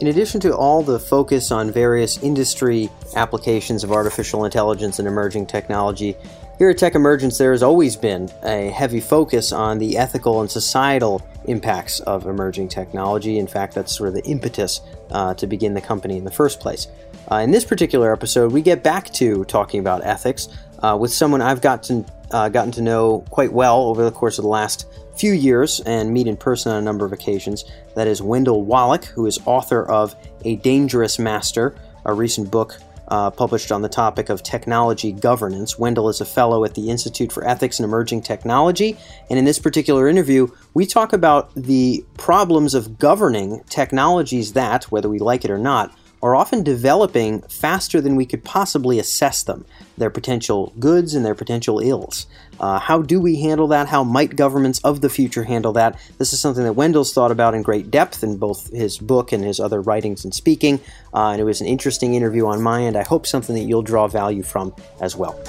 In 0.00 0.06
addition 0.06 0.40
to 0.40 0.56
all 0.56 0.82
the 0.82 0.98
focus 0.98 1.50
on 1.50 1.70
various 1.70 2.22
industry 2.22 2.88
applications 3.16 3.84
of 3.84 3.92
artificial 3.92 4.46
intelligence 4.46 4.98
and 4.98 5.06
emerging 5.06 5.44
technology, 5.44 6.16
here 6.56 6.70
at 6.70 6.78
Tech 6.78 6.94
Emergence 6.94 7.36
there 7.36 7.52
has 7.52 7.62
always 7.62 7.96
been 7.96 8.30
a 8.42 8.70
heavy 8.70 9.00
focus 9.00 9.52
on 9.52 9.76
the 9.76 9.98
ethical 9.98 10.40
and 10.40 10.50
societal 10.50 11.20
impacts 11.44 12.00
of 12.00 12.26
emerging 12.26 12.68
technology. 12.68 13.38
In 13.38 13.46
fact, 13.46 13.74
that's 13.74 13.94
sort 13.94 14.08
of 14.08 14.14
the 14.14 14.24
impetus 14.24 14.80
uh, 15.10 15.34
to 15.34 15.46
begin 15.46 15.74
the 15.74 15.82
company 15.82 16.16
in 16.16 16.24
the 16.24 16.30
first 16.30 16.60
place. 16.60 16.86
Uh, 17.30 17.36
in 17.36 17.50
this 17.50 17.66
particular 17.66 18.10
episode, 18.10 18.52
we 18.52 18.62
get 18.62 18.82
back 18.82 19.12
to 19.12 19.44
talking 19.44 19.80
about 19.80 20.02
ethics 20.02 20.48
uh, 20.78 20.96
with 20.98 21.12
someone 21.12 21.42
I've 21.42 21.60
gotten, 21.60 22.06
uh, 22.30 22.48
gotten 22.48 22.72
to 22.72 22.80
know 22.80 23.22
quite 23.28 23.52
well 23.52 23.82
over 23.82 24.02
the 24.02 24.10
course 24.10 24.38
of 24.38 24.44
the 24.44 24.48
last 24.48 24.86
few 25.20 25.32
years 25.32 25.80
and 25.80 26.10
meet 26.10 26.26
in 26.26 26.36
person 26.36 26.72
on 26.72 26.78
a 26.78 26.82
number 26.82 27.04
of 27.04 27.12
occasions. 27.12 27.64
That 27.94 28.06
is 28.06 28.22
Wendell 28.22 28.62
Wallach, 28.62 29.04
who 29.06 29.26
is 29.26 29.38
author 29.44 29.84
of 29.84 30.14
A 30.44 30.56
Dangerous 30.56 31.18
Master, 31.18 31.74
a 32.04 32.12
recent 32.12 32.50
book 32.50 32.78
uh, 33.08 33.30
published 33.30 33.72
on 33.72 33.82
the 33.82 33.88
topic 33.88 34.28
of 34.28 34.42
technology 34.42 35.10
governance. 35.12 35.78
Wendell 35.78 36.08
is 36.08 36.20
a 36.20 36.24
fellow 36.24 36.64
at 36.64 36.74
the 36.74 36.90
Institute 36.90 37.32
for 37.32 37.44
Ethics 37.46 37.78
and 37.80 37.84
Emerging 37.84 38.22
Technology, 38.22 38.96
and 39.28 39.38
in 39.38 39.44
this 39.44 39.58
particular 39.58 40.08
interview, 40.08 40.46
we 40.74 40.86
talk 40.86 41.12
about 41.12 41.52
the 41.54 42.04
problems 42.16 42.74
of 42.74 42.98
governing 42.98 43.64
technologies 43.68 44.52
that, 44.52 44.84
whether 44.84 45.08
we 45.08 45.18
like 45.18 45.44
it 45.44 45.50
or 45.50 45.58
not, 45.58 45.92
are 46.22 46.36
often 46.36 46.62
developing 46.62 47.40
faster 47.42 48.00
than 48.00 48.16
we 48.16 48.26
could 48.26 48.44
possibly 48.44 48.98
assess 48.98 49.42
them, 49.42 49.64
their 49.96 50.10
potential 50.10 50.72
goods 50.78 51.14
and 51.14 51.24
their 51.24 51.34
potential 51.34 51.80
ills. 51.80 52.26
Uh, 52.58 52.78
how 52.78 53.00
do 53.00 53.20
we 53.20 53.40
handle 53.40 53.68
that? 53.68 53.88
How 53.88 54.04
might 54.04 54.36
governments 54.36 54.80
of 54.80 55.00
the 55.00 55.08
future 55.08 55.44
handle 55.44 55.72
that? 55.72 55.98
This 56.18 56.32
is 56.32 56.40
something 56.40 56.64
that 56.64 56.74
Wendell's 56.74 57.12
thought 57.14 57.30
about 57.30 57.54
in 57.54 57.62
great 57.62 57.90
depth 57.90 58.22
in 58.22 58.36
both 58.36 58.70
his 58.70 58.98
book 58.98 59.32
and 59.32 59.42
his 59.42 59.58
other 59.58 59.80
writings 59.80 60.24
and 60.24 60.34
speaking, 60.34 60.80
uh, 61.14 61.30
and 61.30 61.40
it 61.40 61.44
was 61.44 61.60
an 61.60 61.66
interesting 61.66 62.14
interview 62.14 62.46
on 62.46 62.60
my 62.60 62.82
end. 62.82 62.96
I 62.96 63.04
hope 63.04 63.26
something 63.26 63.54
that 63.54 63.62
you'll 63.62 63.82
draw 63.82 64.06
value 64.06 64.42
from 64.42 64.74
as 65.00 65.16
well. 65.16 65.40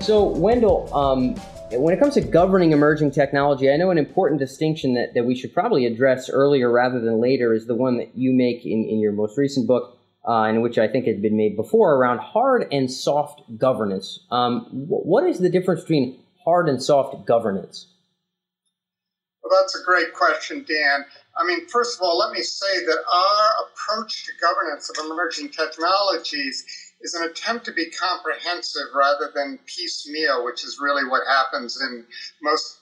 So, 0.00 0.24
Wendell, 0.24 0.94
um, 0.94 1.34
when 1.78 1.94
it 1.94 2.00
comes 2.00 2.14
to 2.14 2.20
governing 2.20 2.72
emerging 2.72 3.10
technology, 3.10 3.70
I 3.70 3.76
know 3.76 3.90
an 3.90 3.98
important 3.98 4.40
distinction 4.40 4.94
that, 4.94 5.14
that 5.14 5.24
we 5.24 5.34
should 5.34 5.52
probably 5.52 5.86
address 5.86 6.28
earlier 6.28 6.70
rather 6.70 7.00
than 7.00 7.20
later 7.20 7.52
is 7.54 7.66
the 7.66 7.74
one 7.74 7.98
that 7.98 8.16
you 8.16 8.32
make 8.32 8.64
in, 8.64 8.84
in 8.88 9.00
your 9.00 9.12
most 9.12 9.38
recent 9.38 9.66
book, 9.66 9.98
uh, 10.28 10.44
in 10.44 10.62
which 10.62 10.78
I 10.78 10.88
think 10.88 11.06
had 11.06 11.22
been 11.22 11.36
made 11.36 11.56
before, 11.56 11.94
around 11.94 12.18
hard 12.18 12.66
and 12.72 12.90
soft 12.90 13.42
governance. 13.58 14.20
Um, 14.30 14.66
what 14.70 15.24
is 15.24 15.38
the 15.38 15.50
difference 15.50 15.82
between 15.82 16.18
hard 16.44 16.68
and 16.68 16.82
soft 16.82 17.26
governance? 17.26 17.86
Well, 19.42 19.52
that's 19.60 19.78
a 19.78 19.84
great 19.84 20.14
question, 20.14 20.64
Dan. 20.66 21.04
I 21.36 21.46
mean, 21.46 21.66
first 21.68 21.98
of 21.98 22.02
all, 22.02 22.16
let 22.16 22.32
me 22.32 22.40
say 22.40 22.84
that 22.86 22.98
our 23.12 23.50
approach 23.66 24.24
to 24.24 24.32
governance 24.40 24.90
of 24.90 25.04
emerging 25.04 25.50
technologies 25.50 26.64
is 27.04 27.14
an 27.14 27.28
attempt 27.28 27.66
to 27.66 27.72
be 27.72 27.90
comprehensive 27.90 28.88
rather 28.94 29.30
than 29.34 29.58
piecemeal, 29.66 30.44
which 30.44 30.64
is 30.64 30.78
really 30.80 31.04
what 31.04 31.22
happens 31.28 31.78
in 31.80 32.04
most 32.42 32.78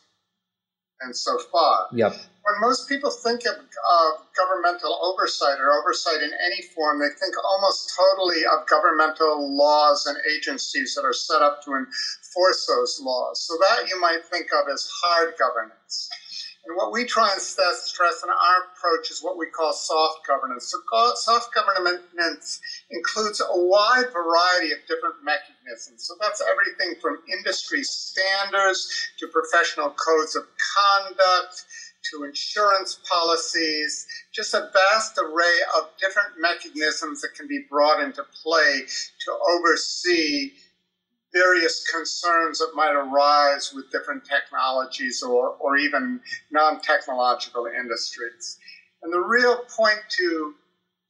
and 1.02 1.16
so 1.16 1.38
far. 1.50 1.88
Yep. 1.92 2.12
When 2.12 2.60
most 2.60 2.88
people 2.88 3.10
think 3.10 3.42
of 3.46 3.54
uh, 3.54 4.10
governmental 4.36 4.98
oversight 5.02 5.58
or 5.58 5.72
oversight 5.80 6.22
in 6.22 6.30
any 6.44 6.62
form, 6.74 7.00
they 7.00 7.10
think 7.20 7.34
almost 7.44 7.92
totally 7.98 8.42
of 8.46 8.66
governmental 8.68 9.56
laws 9.56 10.06
and 10.06 10.16
agencies 10.36 10.94
that 10.94 11.04
are 11.04 11.12
set 11.12 11.42
up 11.42 11.62
to 11.64 11.74
enforce 11.74 12.66
those 12.66 13.00
laws. 13.02 13.42
So 13.46 13.54
that 13.58 13.88
you 13.88 14.00
might 14.00 14.24
think 14.30 14.46
of 14.54 14.68
as 14.72 14.88
hard 15.04 15.34
governance. 15.38 16.08
And 16.64 16.76
what 16.76 16.92
we 16.92 17.04
try 17.04 17.32
and 17.32 17.42
stress 17.42 18.22
in 18.22 18.30
our 18.30 18.58
approach 18.70 19.10
is 19.10 19.20
what 19.20 19.36
we 19.36 19.46
call 19.46 19.72
soft 19.72 20.24
governance. 20.26 20.70
So 20.70 20.78
soft 21.16 21.52
governance 21.52 22.60
includes 22.90 23.40
a 23.40 23.46
wide 23.50 24.12
variety 24.12 24.70
of 24.72 24.78
different 24.86 25.16
mechanisms. 25.24 26.06
So 26.06 26.14
that's 26.20 26.40
everything 26.40 27.00
from 27.00 27.18
industry 27.36 27.82
standards 27.82 28.86
to 29.18 29.26
professional 29.28 29.90
codes 29.90 30.36
of 30.36 30.44
conduct 30.78 31.64
to 32.12 32.24
insurance 32.24 32.98
policies, 33.08 34.06
just 34.32 34.54
a 34.54 34.70
vast 34.72 35.18
array 35.18 35.58
of 35.78 35.90
different 36.00 36.30
mechanisms 36.38 37.20
that 37.22 37.34
can 37.36 37.46
be 37.46 37.64
brought 37.70 38.00
into 38.02 38.24
play 38.42 38.82
to 39.24 39.32
oversee 39.56 40.52
various 41.32 41.86
concerns 41.88 42.58
that 42.58 42.72
might 42.74 42.92
arise 42.92 43.72
with 43.74 43.90
different 43.90 44.24
technologies 44.24 45.22
or, 45.22 45.56
or 45.60 45.76
even 45.76 46.20
non 46.50 46.80
technological 46.80 47.66
industries. 47.66 48.58
And 49.02 49.12
the 49.12 49.20
real 49.20 49.64
point 49.76 49.98
to, 50.18 50.54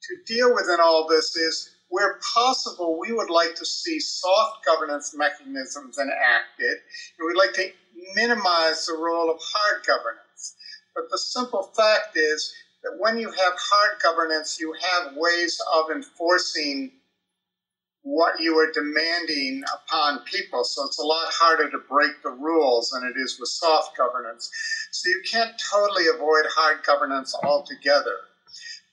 to 0.03 0.35
deal 0.35 0.55
with 0.55 0.69
in 0.73 0.81
all 0.81 1.07
this 1.09 1.37
is 1.37 1.71
where 1.93 2.19
possible, 2.35 2.99
we 2.99 3.13
would 3.13 3.29
like 3.29 3.55
to 3.55 3.67
see 3.67 4.01
soft 4.01 4.65
governance 4.65 5.15
mechanisms 5.15 5.99
enacted, 5.99 6.79
and 7.19 7.27
we'd 7.27 7.37
like 7.37 7.53
to 7.53 7.69
minimize 8.15 8.87
the 8.87 8.97
role 8.99 9.31
of 9.31 9.39
hard 9.43 9.85
governance. 9.87 10.57
But 10.95 11.05
the 11.11 11.19
simple 11.19 11.71
fact 11.77 12.17
is 12.17 12.51
that 12.83 12.97
when 12.99 13.19
you 13.19 13.31
have 13.31 13.53
hard 13.57 14.01
governance, 14.03 14.59
you 14.59 14.75
have 14.81 15.13
ways 15.17 15.61
of 15.75 15.91
enforcing 15.91 16.93
what 18.03 18.41
you 18.41 18.59
are 18.59 18.71
demanding 18.73 19.63
upon 19.75 20.25
people. 20.25 20.65
So 20.65 20.85
it's 20.85 20.99
a 20.99 21.07
lot 21.07 21.29
harder 21.31 21.71
to 21.71 21.79
break 21.89 22.23
the 22.23 22.31
rules 22.31 22.91
than 22.91 23.05
it 23.05 23.19
is 23.19 23.39
with 23.39 23.49
soft 23.49 23.97
governance. 23.97 24.51
So 24.91 25.09
you 25.09 25.23
can't 25.31 25.55
totally 25.73 26.07
avoid 26.09 26.45
hard 26.55 26.85
governance 26.85 27.35
altogether. 27.45 28.17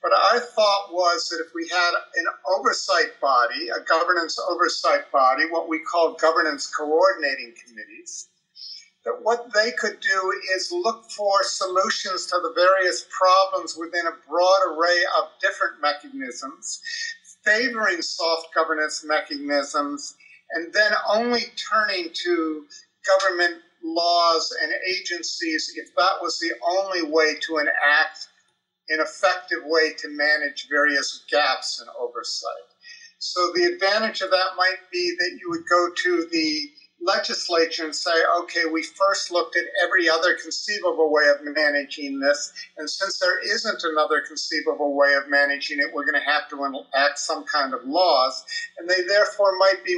But 0.02 0.14
our 0.14 0.40
thought 0.40 0.94
was 0.94 1.28
that 1.30 1.44
if 1.46 1.53
we 1.53 1.68
had 1.68 1.92
an 2.16 2.25
oversight 2.56 3.19
body, 3.19 3.68
a 3.69 3.84
governance 3.84 4.40
oversight 4.50 5.12
body, 5.12 5.44
what 5.50 5.68
we 5.68 5.80
call 5.80 6.14
governance 6.14 6.68
coordinating 6.68 7.53
committees, 7.66 8.30
that 9.03 9.19
what 9.24 9.52
they 9.53 9.72
could 9.72 10.00
do 10.00 10.34
is 10.56 10.72
look 10.72 11.09
for 11.12 11.44
solutions 11.44 12.28
to 12.28 12.40
the 12.44 12.53
various 12.56 13.06
problems 13.09 13.75
within 13.78 14.06
a 14.06 14.30
broad 14.30 14.59
array 14.72 15.02
of 15.18 15.30
different 15.42 15.81
mechanisms 15.81 16.81
favoring 17.44 18.01
soft 18.01 18.47
governance 18.53 19.03
mechanisms 19.05 20.16
and 20.51 20.73
then 20.73 20.91
only 21.07 21.41
turning 21.72 22.09
to 22.13 22.66
government 23.19 23.61
laws 23.83 24.53
and 24.61 24.72
agencies 24.88 25.72
if 25.75 25.94
that 25.95 26.22
was 26.22 26.38
the 26.39 26.51
only 26.67 27.03
way 27.03 27.35
to 27.41 27.57
enact 27.57 28.27
an 28.89 29.00
effective 29.00 29.59
way 29.66 29.94
to 29.94 30.09
manage 30.09 30.67
various 30.69 31.25
gaps 31.31 31.81
in 31.81 31.88
oversight. 32.00 32.51
So 33.19 33.51
the 33.56 33.63
advantage 33.63 34.21
of 34.21 34.31
that 34.31 34.56
might 34.57 34.79
be 34.91 35.16
that 35.19 35.38
you 35.39 35.50
would 35.50 35.67
go 35.69 35.89
to 35.94 36.27
the 36.31 36.71
legislature 37.02 37.86
and 37.86 37.96
say, 37.96 38.12
okay, 38.42 38.64
we 38.72 38.84
first 38.84 39.32
looked 39.32 39.56
at 39.56 39.64
every 39.84 40.10
other 40.10 40.36
conceivable 40.42 41.12
way 41.12 41.30
of 41.30 41.38
managing 41.42 42.20
this, 42.20 42.54
and 42.78 42.90
since 42.90 43.20
there 43.20 43.40
isn't 43.40 43.84
another 43.84 44.22
conceivable 44.28 44.96
way 44.96 45.14
of 45.14 45.30
managing 45.30 45.80
it, 45.80 45.94
we're 45.94 46.06
going 46.06 46.22
to 46.22 46.30
have 46.30 46.50
to 46.50 46.64
enact 46.66 47.20
some 47.20 47.44
kind 47.46 47.74
of 47.74 47.84
laws, 47.86 48.44
and 48.78 48.90
they 48.90 49.02
therefore 49.04 49.58
might 49.58 49.84
be 49.86 49.96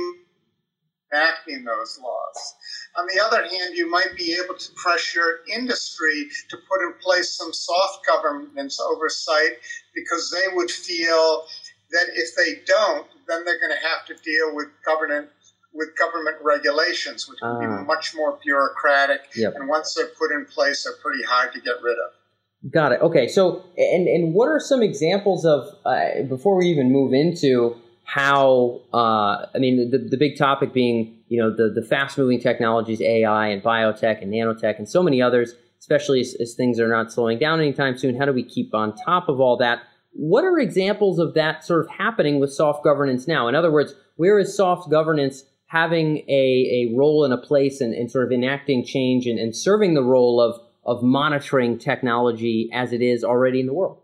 enacting 1.13 1.63
those 1.63 1.99
laws. 2.01 2.55
On 2.97 3.05
the 3.07 3.21
other 3.23 3.41
hand, 3.41 3.75
you 3.75 3.89
might 3.89 4.15
be 4.15 4.37
able 4.43 4.55
to 4.55 4.71
pressure 4.75 5.39
industry 5.51 6.27
to 6.49 6.57
put 6.69 6.81
in 6.81 6.93
place 7.01 7.33
some 7.33 7.51
soft 7.53 8.05
governance 8.05 8.79
oversight 8.79 9.57
because 9.93 10.31
they 10.31 10.55
would 10.55 10.71
feel 10.71 11.45
that 11.91 12.07
if 12.13 12.35
they 12.35 12.61
don't, 12.65 13.07
then 13.27 13.43
they're 13.43 13.59
going 13.59 13.75
to 13.77 13.87
have 13.87 14.05
to 14.07 14.15
deal 14.23 14.55
with 14.55 14.67
governance 14.85 15.29
with 15.73 15.89
government 15.97 16.37
regulations, 16.41 17.27
which 17.29 17.39
can 17.39 17.59
be 17.59 17.65
ah. 17.65 17.83
much 17.83 18.13
more 18.15 18.37
bureaucratic. 18.43 19.21
Yep. 19.35 19.53
And 19.55 19.69
once 19.69 19.93
they're 19.93 20.07
put 20.07 20.31
in 20.31 20.45
place, 20.45 20.83
they're 20.83 20.93
pretty 21.01 21.23
hard 21.23 21.53
to 21.53 21.61
get 21.61 21.75
rid 21.81 21.97
of. 21.97 22.71
Got 22.71 22.91
it. 22.91 23.01
Okay. 23.01 23.27
So, 23.27 23.63
and 23.75 24.07
and 24.07 24.33
what 24.35 24.47
are 24.47 24.59
some 24.59 24.83
examples 24.83 25.45
of 25.45 25.67
uh, 25.83 26.23
before 26.29 26.55
we 26.57 26.67
even 26.67 26.91
move 26.91 27.11
into 27.11 27.75
how? 28.03 28.81
Uh, 28.93 29.47
I 29.55 29.57
mean, 29.57 29.89
the 29.89 29.97
the 29.97 30.17
big 30.17 30.37
topic 30.37 30.71
being 30.71 31.17
you 31.27 31.41
know 31.41 31.49
the 31.49 31.73
the 31.73 31.81
fast 31.81 32.19
moving 32.19 32.39
technologies, 32.39 33.01
AI 33.01 33.47
and 33.47 33.63
biotech 33.63 34.21
and 34.21 34.31
nanotech 34.31 34.77
and 34.77 34.87
so 34.87 35.01
many 35.01 35.23
others, 35.23 35.55
especially 35.79 36.19
as, 36.19 36.35
as 36.39 36.53
things 36.53 36.79
are 36.79 36.87
not 36.87 37.11
slowing 37.11 37.39
down 37.39 37.59
anytime 37.59 37.97
soon. 37.97 38.15
How 38.15 38.25
do 38.25 38.33
we 38.33 38.43
keep 38.43 38.75
on 38.75 38.95
top 38.95 39.27
of 39.27 39.39
all 39.39 39.57
that? 39.57 39.79
What 40.13 40.43
are 40.43 40.59
examples 40.59 41.17
of 41.17 41.33
that 41.33 41.63
sort 41.63 41.85
of 41.85 41.89
happening 41.89 42.39
with 42.39 42.53
soft 42.53 42.83
governance 42.83 43.27
now? 43.27 43.47
In 43.47 43.55
other 43.55 43.71
words, 43.71 43.95
where 44.17 44.37
is 44.37 44.55
soft 44.55 44.91
governance 44.91 45.45
having 45.71 46.17
a, 46.27 46.91
a 46.91 46.93
role 46.97 47.23
and 47.23 47.33
a 47.33 47.37
place 47.37 47.79
and, 47.79 47.93
and 47.93 48.11
sort 48.11 48.25
of 48.25 48.31
enacting 48.33 48.83
change 48.83 49.25
and, 49.25 49.39
and 49.39 49.55
serving 49.55 49.93
the 49.93 50.03
role 50.03 50.41
of, 50.41 50.59
of 50.83 51.01
monitoring 51.01 51.79
technology 51.79 52.69
as 52.73 52.91
it 52.91 53.01
is 53.01 53.23
already 53.23 53.61
in 53.61 53.67
the 53.67 53.73
world? 53.73 53.97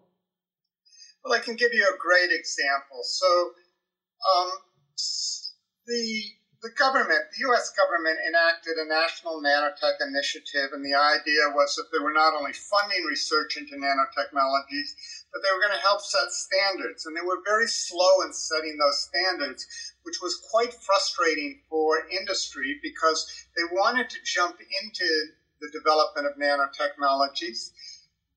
Well, 1.25 1.35
I 1.35 1.43
can 1.43 1.57
give 1.57 1.73
you 1.73 1.83
a 1.83 1.97
great 1.99 2.31
example. 2.31 3.03
So, 3.03 3.51
um, 4.31 4.49
the, 5.87 6.23
the 6.63 6.71
government, 6.79 7.19
the 7.35 7.51
U.S. 7.51 7.73
government, 7.75 8.15
enacted 8.25 8.79
a 8.79 8.87
national 8.87 9.43
nanotech 9.43 9.99
initiative, 10.07 10.71
and 10.71 10.79
the 10.79 10.95
idea 10.95 11.51
was 11.51 11.75
that 11.75 11.91
they 11.91 12.01
were 12.01 12.15
not 12.15 12.31
only 12.33 12.53
funding 12.53 13.03
research 13.03 13.57
into 13.57 13.75
nanotechnologies, 13.75 14.95
but 15.31 15.41
they 15.43 15.51
were 15.53 15.61
going 15.61 15.75
to 15.75 15.87
help 15.87 16.01
set 16.01 16.31
standards. 16.31 17.05
And 17.05 17.15
they 17.15 17.25
were 17.25 17.43
very 17.45 17.67
slow 17.67 18.21
in 18.25 18.33
setting 18.33 18.77
those 18.77 19.09
standards, 19.09 19.65
which 20.03 20.21
was 20.21 20.41
quite 20.51 20.73
frustrating 20.73 21.61
for 21.69 22.07
industry 22.09 22.79
because 22.81 23.27
they 23.55 23.63
wanted 23.71 24.09
to 24.09 24.23
jump 24.25 24.57
into 24.81 25.09
the 25.61 25.69
development 25.71 26.27
of 26.27 26.37
nanotechnologies. 26.39 27.71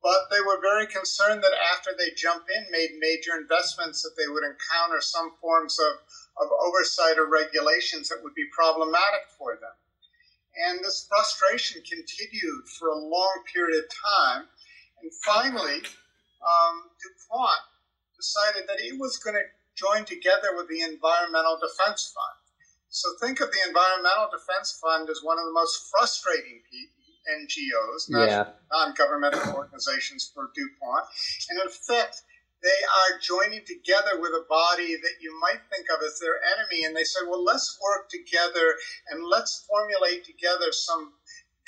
But 0.03 0.31
they 0.31 0.41
were 0.41 0.61
very 0.63 0.87
concerned 0.87 1.43
that 1.45 1.53
after 1.77 1.91
they 1.97 2.17
jump 2.17 2.45
in, 2.49 2.73
made 2.73 2.97
major 2.99 3.37
investments, 3.39 4.01
that 4.03 4.17
they 4.17 4.27
would 4.33 4.45
encounter 4.45 5.01
some 5.01 5.33
forms 5.41 5.79
of 5.79 6.01
of 6.41 6.49
oversight 6.65 7.19
or 7.19 7.29
regulations 7.29 8.09
that 8.09 8.23
would 8.23 8.35
be 8.35 8.47
problematic 8.55 9.29
for 9.37 9.59
them. 9.61 9.77
And 10.69 10.81
this 10.81 11.07
frustration 11.09 11.83
continued 11.83 12.67
for 12.79 12.89
a 12.89 12.99
long 12.99 13.45
period 13.53 13.85
of 13.85 13.91
time. 13.91 14.49
And 15.03 15.11
finally, 15.25 15.83
um, 16.41 16.91
DuPont 17.01 17.63
decided 18.17 18.69
that 18.69 18.81
it 18.81 18.99
was 18.99 19.17
going 19.17 19.37
to 19.37 19.47
join 19.77 20.05
together 20.05 20.57
with 20.57 20.69
the 20.69 20.83
Environmental 20.83 21.57
Defense 21.57 22.13
Fund. 22.13 22.37
So 22.91 23.09
think 23.23 23.41
of 23.41 23.49
the 23.53 23.63
Environmental 23.69 24.29
Defense 24.29 24.77
Fund 24.83 25.09
as 25.09 25.23
one 25.23 25.39
of 25.39 25.47
the 25.47 25.55
most 25.55 25.89
frustrating 25.91 26.61
NGOs, 27.29 28.11
yeah. 28.11 28.45
non-governmental 28.73 29.55
organizations 29.57 30.31
for 30.35 30.51
DuPont. 30.55 31.07
And 31.51 31.61
in 31.61 31.67
effect, 31.67 32.23
they 32.63 32.69
are 32.69 33.19
joining 33.23 33.65
together 33.65 34.21
with 34.21 34.33
a 34.33 34.45
body 34.49 34.97
that 34.97 35.17
you 35.21 35.33
might 35.41 35.61
think 35.73 35.87
of 35.89 36.05
as 36.05 36.19
their 36.21 36.37
enemy. 36.57 36.85
And 36.85 36.95
they 36.95 37.05
say, 37.05 37.21
well, 37.27 37.43
let's 37.43 37.79
work 37.81 38.11
together 38.11 38.77
and 39.09 39.25
let's 39.25 39.65
formulate 39.69 40.25
together 40.25 40.73
some 40.73 41.13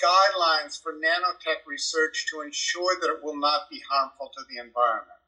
guidelines 0.02 0.82
for 0.82 0.92
nanotech 0.92 1.64
research 1.66 2.26
to 2.30 2.40
ensure 2.42 2.98
that 3.00 3.08
it 3.08 3.22
will 3.22 3.38
not 3.38 3.70
be 3.70 3.80
harmful 3.88 4.30
to 4.36 4.42
the 4.50 4.60
environment. 4.60 5.22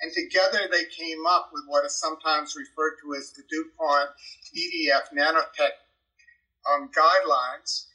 And 0.00 0.12
together 0.12 0.68
they 0.70 0.84
came 0.84 1.26
up 1.26 1.50
with 1.52 1.64
what 1.66 1.84
is 1.84 1.98
sometimes 1.98 2.54
referred 2.56 2.96
to 3.02 3.14
as 3.14 3.32
the 3.32 3.42
DuPont 3.50 4.10
EDF 4.54 5.14
nanotech 5.16 5.78
um, 6.70 6.90
guidelines. 6.94 7.86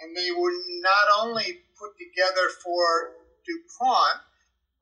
And 0.00 0.16
they 0.16 0.30
were 0.32 0.52
not 0.80 1.22
only 1.22 1.60
put 1.78 1.92
together 1.98 2.48
for 2.64 3.12
DuPont, 3.46 4.18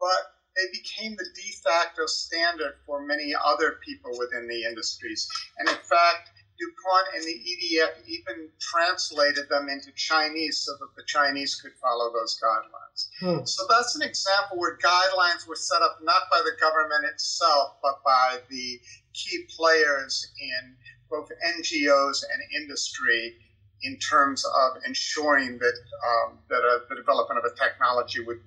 but 0.00 0.41
they 0.56 0.67
became 0.73 1.17
the 1.17 1.29
de 1.35 1.52
facto 1.62 2.06
standard 2.06 2.75
for 2.87 3.05
many 3.05 3.35
other 3.44 3.79
people 3.85 4.12
within 4.19 4.49
the 4.49 4.64
industries. 4.64 5.29
And 5.58 5.69
in 5.69 5.76
fact, 5.76 6.31
DuPont 6.61 7.07
and 7.17 7.25
the 7.25 7.41
EDF 7.41 8.07
even 8.07 8.49
translated 8.61 9.49
them 9.49 9.69
into 9.69 9.91
Chinese 9.97 10.59
so 10.59 10.73
that 10.79 10.95
the 10.97 11.03
Chinese 11.07 11.55
could 11.57 11.73
follow 11.81 12.12
those 12.12 12.39
guidelines. 12.39 13.09
Hmm. 13.21 13.45
So 13.45 13.65
that's 13.69 13.97
an 13.97 14.03
example 14.03 14.59
where 14.59 14.77
guidelines 14.77 15.49
were 15.49 15.57
set 15.57 15.81
up 15.83 15.99
not 16.03 16.23
by 16.31 16.41
the 16.45 16.53
government 16.61 17.07
itself, 17.12 17.77
but 17.83 18.05
by 18.05 18.39
the 18.51 18.81
key 19.15 19.45
players 19.57 20.31
in 20.39 20.77
both 21.09 21.29
NGOs 21.59 22.23
and 22.23 22.62
industry 22.62 23.37
in 23.83 23.97
terms 23.99 24.45
of 24.45 24.83
ensuring 24.87 25.59
that 25.59 25.79
um, 26.07 26.39
that 26.49 26.61
a, 26.61 26.83
the 26.89 26.97
development 26.97 27.39
of 27.39 27.51
a 27.51 27.57
technology 27.57 28.21
would 28.21 28.41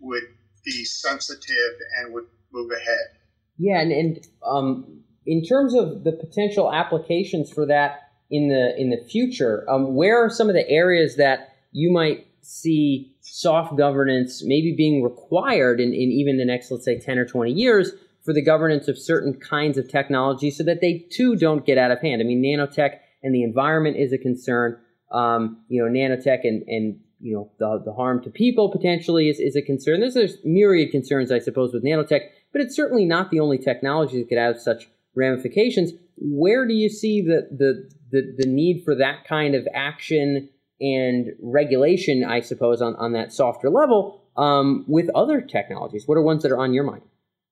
would 0.00 0.24
be 0.64 0.84
sensitive 0.84 1.74
and 1.98 2.12
would 2.12 2.26
move 2.52 2.70
ahead. 2.72 3.16
Yeah, 3.58 3.80
and, 3.80 3.92
and 3.92 4.28
um, 4.44 5.02
in 5.26 5.44
terms 5.44 5.74
of 5.74 6.04
the 6.04 6.12
potential 6.12 6.72
applications 6.72 7.52
for 7.52 7.66
that 7.66 8.10
in 8.30 8.48
the 8.48 8.74
in 8.80 8.90
the 8.90 8.96
future, 8.96 9.68
um, 9.68 9.94
where 9.94 10.24
are 10.24 10.30
some 10.30 10.48
of 10.48 10.54
the 10.54 10.68
areas 10.68 11.16
that 11.16 11.56
you 11.72 11.90
might 11.90 12.26
see 12.42 13.14
soft 13.20 13.76
governance 13.76 14.42
maybe 14.44 14.74
being 14.76 15.02
required 15.02 15.80
in, 15.80 15.88
in 15.88 16.10
even 16.10 16.36
the 16.36 16.44
next, 16.44 16.70
let's 16.70 16.84
say, 16.84 16.98
10 16.98 17.18
or 17.18 17.26
20 17.26 17.52
years 17.52 17.92
for 18.24 18.32
the 18.32 18.42
governance 18.42 18.88
of 18.88 18.98
certain 18.98 19.34
kinds 19.34 19.78
of 19.78 19.88
technology 19.88 20.50
so 20.50 20.64
that 20.64 20.80
they 20.80 21.06
too 21.10 21.36
don't 21.36 21.64
get 21.64 21.78
out 21.78 21.90
of 21.90 22.00
hand? 22.00 22.20
I 22.20 22.24
mean, 22.24 22.42
nanotech 22.42 22.98
and 23.22 23.34
the 23.34 23.42
environment 23.42 23.96
is 23.96 24.12
a 24.12 24.18
concern. 24.18 24.78
Um, 25.12 25.62
you 25.68 25.82
know, 25.82 25.90
nanotech 25.90 26.40
and, 26.44 26.62
and 26.68 27.00
you 27.20 27.34
know 27.34 27.50
the, 27.58 27.82
the 27.84 27.92
harm 27.92 28.22
to 28.22 28.30
people 28.30 28.70
potentially 28.70 29.28
is, 29.28 29.38
is 29.40 29.56
a 29.56 29.62
concern. 29.62 30.00
There's, 30.00 30.14
there's 30.14 30.36
myriad 30.44 30.90
concerns, 30.90 31.32
I 31.32 31.38
suppose, 31.38 31.72
with 31.72 31.84
nanotech, 31.84 32.28
but 32.52 32.60
it's 32.60 32.76
certainly 32.76 33.04
not 33.04 33.30
the 33.30 33.40
only 33.40 33.58
technology 33.58 34.18
that 34.18 34.28
could 34.28 34.38
have 34.38 34.60
such 34.60 34.88
ramifications. 35.14 35.92
Where 36.16 36.66
do 36.66 36.74
you 36.74 36.88
see 36.88 37.22
the, 37.22 37.48
the, 37.50 37.90
the, 38.10 38.34
the 38.38 38.48
need 38.48 38.82
for 38.84 38.94
that 38.94 39.24
kind 39.26 39.54
of 39.54 39.66
action 39.74 40.48
and 40.80 41.28
regulation, 41.40 42.24
I 42.24 42.40
suppose, 42.40 42.80
on, 42.80 42.96
on 42.96 43.12
that 43.12 43.32
softer 43.32 43.70
level 43.70 44.22
um, 44.36 44.84
with 44.88 45.10
other 45.14 45.40
technologies? 45.40 46.06
What 46.06 46.16
are 46.16 46.22
ones 46.22 46.42
that 46.42 46.52
are 46.52 46.58
on 46.58 46.72
your 46.72 46.84
mind? 46.84 47.02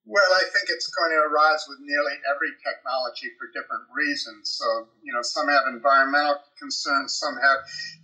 Well, 0.08 0.32
I 0.40 0.44
think 0.56 0.72
it's 0.72 0.88
going 0.88 1.10
to 1.12 1.20
arise 1.28 1.66
with 1.69 1.81
nearly 1.84 2.16
every 2.32 2.56
technology 2.64 3.28
for 3.37 3.52
different 3.52 3.84
reasons. 3.93 4.56
So, 4.56 4.88
you 5.05 5.12
know, 5.12 5.20
some 5.20 5.49
have 5.49 5.69
environmental 5.69 6.40
concerns, 6.58 7.12
some 7.20 7.37
have 7.37 7.58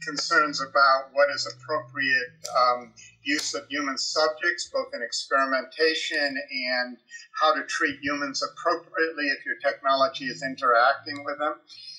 concerns 0.05 0.61
about 0.61 1.09
what 1.15 1.31
is 1.31 1.49
appropriate 1.49 2.29
um, 2.53 2.93
use 3.25 3.55
of 3.55 3.65
human 3.69 3.99
subjects, 3.99 4.69
both 4.73 4.89
in 4.95 5.03
experimentation 5.03 6.37
and 6.71 6.99
how 7.41 7.55
to 7.55 7.65
treat 7.65 7.97
humans 8.03 8.43
appropriately 8.43 9.27
if 9.29 9.45
your 9.47 9.57
technology 9.65 10.27
is 10.27 10.43
interacting 10.43 11.25
with 11.25 11.39
them. 11.39 11.55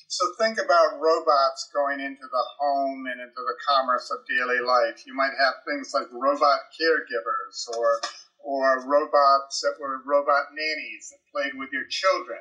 So 0.07 0.25
think 0.39 0.59
about 0.59 0.99
robots 0.99 1.67
going 1.73 1.99
into 1.99 2.27
the 2.31 2.45
home 2.59 3.05
and 3.11 3.21
into 3.21 3.41
the 3.41 3.55
commerce 3.67 4.09
of 4.11 4.19
daily 4.27 4.61
life. 4.61 5.03
You 5.05 5.15
might 5.15 5.33
have 5.39 5.55
things 5.67 5.91
like 5.93 6.07
robot 6.11 6.59
caregivers 6.79 7.67
or 7.77 7.99
or 8.39 8.85
robots 8.85 9.61
that 9.61 9.73
were 9.79 10.01
robot 10.05 10.45
nannies 10.53 11.09
that 11.11 11.19
played 11.33 11.53
with 11.55 11.69
your 11.73 11.85
children. 11.89 12.39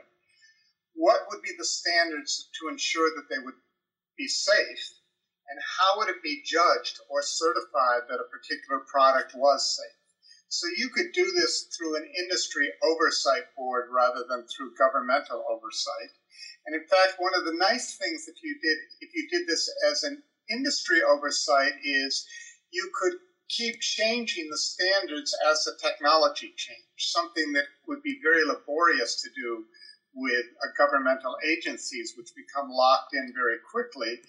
What 0.95 1.21
would 1.31 1.43
be 1.43 1.53
the 1.59 1.65
standards 1.65 2.49
to 2.61 2.69
ensure 2.69 3.11
that 3.17 3.25
they 3.31 3.39
would 3.41 3.55
be 4.19 4.29
safe? 4.29 4.94
And 5.49 5.61
how 5.79 5.99
would 5.99 6.09
it 6.09 6.23
be 6.23 6.43
judged 6.45 7.01
or 7.09 7.23
certified 7.23 8.09
that 8.09 8.21
a 8.21 8.33
particular 8.33 8.81
product 8.89 9.35
was 9.35 9.77
safe? 9.77 9.99
So 10.49 10.67
you 10.77 10.89
could 10.89 11.13
do 11.13 11.33
this 11.33 11.67
through 11.77 11.97
an 11.97 12.07
industry 12.17 12.71
oversight 12.83 13.55
board 13.57 13.91
rather 13.91 14.25
than 14.29 14.47
through 14.47 14.79
governmental 14.79 15.45
oversight. 15.51 16.15
And 16.67 16.75
in 16.75 16.87
fact, 16.87 17.19
one 17.19 17.35
of 17.35 17.45
the 17.45 17.59
nice 17.59 17.97
things 17.97 18.29
if 18.29 18.43
you 18.43 18.59
did 18.63 18.79
if 19.01 19.11
you 19.15 19.29
did 19.29 19.47
this 19.47 19.69
as 19.91 20.03
an 20.05 20.23
industry 20.49 21.03
oversight 21.03 21.73
is 21.83 22.27
you 22.71 22.91
could 22.95 23.15
keep 23.49 23.81
changing 23.81 24.49
the 24.51 24.59
standards 24.59 25.35
as 25.51 25.65
the 25.65 25.77
technology 25.81 26.55
changed, 26.57 26.99
something 26.99 27.53
that 27.53 27.67
would 27.87 28.03
be 28.03 28.19
very 28.23 28.45
laborious 28.45 29.21
to 29.23 29.29
do 29.35 29.65
with 30.15 30.47
governmental 30.79 31.37
agencies, 31.45 32.15
which 32.17 32.31
become 32.35 32.71
locked 32.71 33.15
in 33.15 33.33
very 33.35 33.59
quickly. 33.71 34.21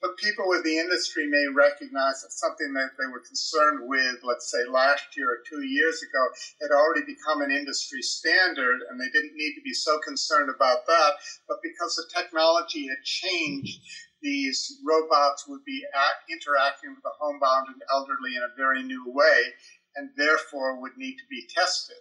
But 0.00 0.16
people 0.16 0.48
with 0.48 0.64
the 0.64 0.78
industry 0.78 1.26
may 1.26 1.46
recognize 1.52 2.22
that 2.22 2.32
something 2.32 2.72
that 2.72 2.96
they 2.98 3.06
were 3.12 3.20
concerned 3.20 3.88
with, 3.88 4.16
let's 4.22 4.50
say 4.50 4.64
last 4.64 5.16
year 5.16 5.28
or 5.28 5.44
two 5.48 5.62
years 5.62 6.02
ago, 6.02 6.22
had 6.62 6.72
already 6.72 7.04
become 7.04 7.42
an 7.42 7.50
industry 7.50 8.00
standard, 8.00 8.80
and 8.88 8.98
they 8.98 9.10
didn't 9.12 9.36
need 9.36 9.54
to 9.54 9.62
be 9.62 9.74
so 9.74 9.98
concerned 10.00 10.48
about 10.48 10.86
that. 10.86 11.12
But 11.48 11.58
because 11.62 11.96
the 11.96 12.08
technology 12.16 12.88
had 12.88 13.04
changed, 13.04 13.80
these 14.22 14.80
robots 14.84 15.46
would 15.48 15.64
be 15.64 15.84
interacting 16.28 16.94
with 16.94 17.02
the 17.02 17.12
homebound 17.18 17.68
and 17.68 17.82
elderly 17.92 18.36
in 18.36 18.42
a 18.42 18.56
very 18.56 18.82
new 18.82 19.04
way 19.06 19.52
and 19.96 20.10
therefore 20.16 20.80
would 20.80 20.96
need 20.96 21.16
to 21.16 21.26
be 21.28 21.46
tested. 21.54 21.96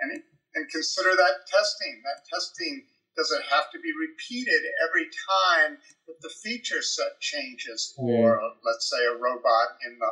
And, 0.00 0.22
and 0.54 0.70
consider 0.70 1.10
that 1.10 1.46
testing. 1.46 2.02
That 2.04 2.24
testing, 2.32 2.84
does 3.16 3.30
it 3.32 3.42
have 3.50 3.70
to 3.72 3.78
be 3.80 3.92
repeated 3.98 4.62
every 4.86 5.06
time 5.06 5.78
that 6.06 6.20
the 6.22 6.32
feature 6.42 6.82
set 6.82 7.20
changes 7.20 7.92
for, 7.96 8.38
mm. 8.38 8.50
let's 8.64 8.88
say, 8.90 9.04
a 9.06 9.18
robot 9.18 9.68
in 9.86 9.98
the, 9.98 10.10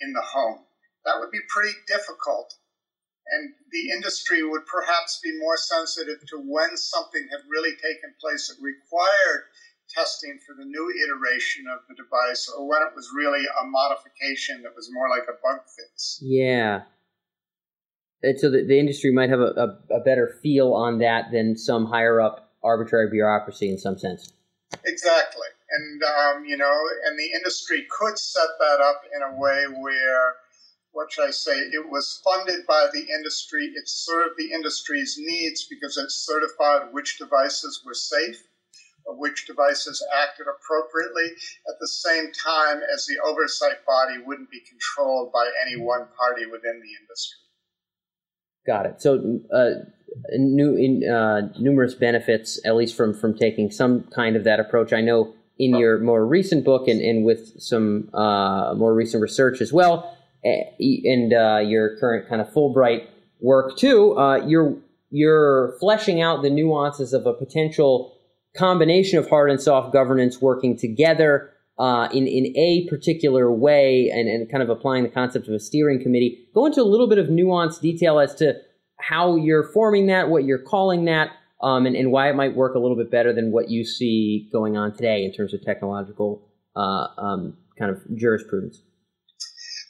in 0.00 0.12
the 0.12 0.22
home? 0.22 0.64
That 1.04 1.20
would 1.20 1.30
be 1.30 1.40
pretty 1.48 1.76
difficult. 1.86 2.54
And 3.30 3.52
the 3.70 3.90
industry 3.90 4.42
would 4.42 4.64
perhaps 4.66 5.20
be 5.22 5.38
more 5.38 5.56
sensitive 5.56 6.20
to 6.28 6.38
when 6.38 6.76
something 6.76 7.28
had 7.30 7.40
really 7.48 7.72
taken 7.76 8.14
place 8.20 8.48
that 8.48 8.62
required 8.62 9.44
testing 9.88 10.38
for 10.46 10.54
the 10.56 10.64
new 10.64 10.92
iteration 11.04 11.64
of 11.68 11.80
the 11.88 11.94
device 11.96 12.48
or 12.48 12.68
when 12.68 12.82
it 12.82 12.94
was 12.94 13.08
really 13.14 13.44
a 13.44 13.66
modification 13.66 14.62
that 14.62 14.76
was 14.76 14.88
more 14.92 15.08
like 15.08 15.24
a 15.28 15.36
bug 15.42 15.60
fix. 15.76 16.20
Yeah. 16.22 16.82
And 18.22 18.38
so 18.38 18.50
the, 18.50 18.64
the 18.64 18.78
industry 18.78 19.12
might 19.12 19.30
have 19.30 19.40
a, 19.40 19.78
a, 19.90 19.96
a 19.96 20.00
better 20.00 20.38
feel 20.42 20.72
on 20.74 20.98
that 20.98 21.30
than 21.32 21.56
some 21.56 21.86
higher 21.86 22.20
up 22.20 22.52
arbitrary 22.62 23.10
bureaucracy 23.10 23.70
in 23.70 23.78
some 23.78 23.98
sense. 23.98 24.32
Exactly. 24.84 25.46
And, 25.70 26.02
um, 26.02 26.44
you 26.44 26.56
know, 26.56 26.74
and 27.06 27.18
the 27.18 27.30
industry 27.36 27.86
could 27.90 28.18
set 28.18 28.48
that 28.58 28.80
up 28.80 29.02
in 29.14 29.22
a 29.22 29.38
way 29.38 29.64
where, 29.80 30.34
what 30.92 31.12
should 31.12 31.28
I 31.28 31.30
say, 31.30 31.52
it 31.52 31.88
was 31.88 32.20
funded 32.24 32.66
by 32.66 32.88
the 32.92 33.06
industry, 33.14 33.66
it 33.66 33.88
served 33.88 34.34
the 34.38 34.52
industry's 34.52 35.16
needs 35.18 35.66
because 35.68 35.96
it 35.96 36.10
certified 36.10 36.88
which 36.92 37.18
devices 37.18 37.82
were 37.84 37.94
safe 37.94 38.42
which 39.16 39.46
devices 39.46 40.04
acted 40.20 40.46
appropriately 40.48 41.32
at 41.68 41.78
the 41.80 41.88
same 41.88 42.30
time 42.32 42.80
as 42.92 43.06
the 43.06 43.18
oversight 43.24 43.84
body 43.86 44.18
wouldn't 44.24 44.50
be 44.50 44.60
controlled 44.68 45.32
by 45.32 45.50
any 45.64 45.80
one 45.80 46.06
party 46.18 46.44
within 46.46 46.80
the 46.80 46.92
industry. 47.00 47.47
Got 48.68 48.84
it. 48.84 49.00
So, 49.00 49.40
uh, 49.50 49.70
new 50.36 50.76
in, 50.76 51.08
uh, 51.10 51.50
numerous 51.58 51.94
benefits, 51.94 52.60
at 52.66 52.76
least 52.76 52.94
from 52.94 53.14
from 53.14 53.34
taking 53.34 53.70
some 53.70 54.02
kind 54.14 54.36
of 54.36 54.44
that 54.44 54.60
approach. 54.60 54.92
I 54.92 55.00
know 55.00 55.32
in 55.58 55.74
your 55.74 55.98
more 56.00 56.26
recent 56.26 56.66
book 56.66 56.86
and, 56.86 57.00
and 57.00 57.24
with 57.24 57.58
some 57.58 58.10
uh, 58.12 58.74
more 58.74 58.92
recent 58.92 59.22
research 59.22 59.62
as 59.62 59.72
well, 59.72 60.14
and 60.44 61.32
uh, 61.32 61.62
your 61.64 61.96
current 61.96 62.28
kind 62.28 62.42
of 62.42 62.48
Fulbright 62.52 63.06
work 63.40 63.78
too, 63.78 64.18
uh, 64.18 64.46
you're 64.46 64.76
you're 65.10 65.74
fleshing 65.80 66.20
out 66.20 66.42
the 66.42 66.50
nuances 66.50 67.14
of 67.14 67.26
a 67.26 67.32
potential 67.32 68.14
combination 68.54 69.18
of 69.18 69.30
hard 69.30 69.50
and 69.50 69.62
soft 69.62 69.94
governance 69.94 70.42
working 70.42 70.76
together 70.76 71.54
uh, 71.78 72.08
in 72.12 72.26
in 72.26 72.56
a 72.56 72.86
particular 72.88 73.52
way, 73.52 74.10
and, 74.10 74.28
and 74.28 74.50
kind 74.50 74.62
of 74.62 74.68
applying 74.68 75.04
the 75.04 75.08
concept 75.08 75.48
of 75.48 75.54
a 75.54 75.60
steering 75.60 76.02
committee. 76.02 76.48
Go 76.54 76.66
into 76.66 76.80
a 76.80 76.84
little 76.84 77.08
bit 77.08 77.18
of 77.18 77.26
nuanced 77.26 77.80
detail 77.80 78.18
as 78.18 78.34
to 78.36 78.54
how 79.00 79.36
you're 79.36 79.64
forming 79.72 80.06
that, 80.06 80.28
what 80.28 80.44
you're 80.44 80.58
calling 80.58 81.04
that, 81.04 81.30
um, 81.62 81.86
and, 81.86 81.96
and 81.96 82.10
why 82.10 82.28
it 82.28 82.34
might 82.34 82.54
work 82.56 82.74
a 82.74 82.78
little 82.78 82.96
bit 82.96 83.10
better 83.10 83.32
than 83.32 83.52
what 83.52 83.70
you 83.70 83.84
see 83.84 84.48
going 84.52 84.76
on 84.76 84.92
today 84.92 85.24
in 85.24 85.32
terms 85.32 85.54
of 85.54 85.62
technological 85.62 86.48
uh, 86.76 87.06
um, 87.18 87.56
kind 87.78 87.90
of 87.90 88.02
jurisprudence? 88.16 88.82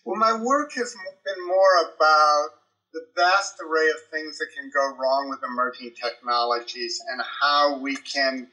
Well, 0.05 0.17
my 0.17 0.33
work 0.43 0.73
has 0.75 0.95
been 1.25 1.47
more 1.47 1.95
about 1.95 2.49
the 2.93 3.01
vast 3.17 3.61
array 3.61 3.91
of 3.91 3.97
things 4.11 4.39
that 4.39 4.49
can 4.57 4.71
go 4.75 4.97
wrong 4.97 5.29
with 5.29 5.41
emerging 5.45 5.93
technologies 6.03 6.99
and 7.11 7.21
how 7.43 7.79
we 7.79 7.97
can 7.97 8.49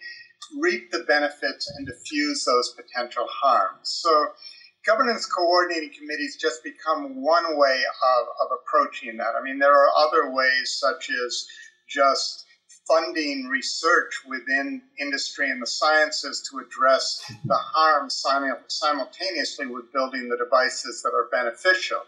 reap 0.60 0.92
the 0.92 1.06
benefits 1.08 1.72
and 1.76 1.88
diffuse 1.88 2.46
those 2.46 2.76
potential 2.76 3.26
harms. 3.30 3.80
So, 3.84 4.28
governance 4.86 5.26
coordinating 5.26 5.92
committees 5.98 6.38
just 6.40 6.64
become 6.64 7.22
one 7.24 7.58
way 7.58 7.82
of, 7.82 8.28
of 8.42 8.58
approaching 8.60 9.18
that. 9.18 9.34
I 9.40 9.44
mean, 9.44 9.58
there 9.58 9.74
are 9.74 9.90
other 9.98 10.32
ways, 10.32 10.78
such 10.80 11.10
as 11.10 11.48
just 11.90 12.46
funding 12.88 13.48
research 13.48 14.14
within 14.28 14.82
industry 15.00 15.50
and 15.50 15.62
the 15.62 15.68
sciences 15.68 16.48
to 16.52 16.60
address 16.60 17.24
the 17.46 17.56
harms 17.56 18.24
simultaneously 18.68 19.66
with 19.66 19.92
building 19.92 20.30
the 20.30 20.38
devices 20.38 21.02
that 21.02 21.14
are 21.16 21.28
beneficial. 21.32 22.02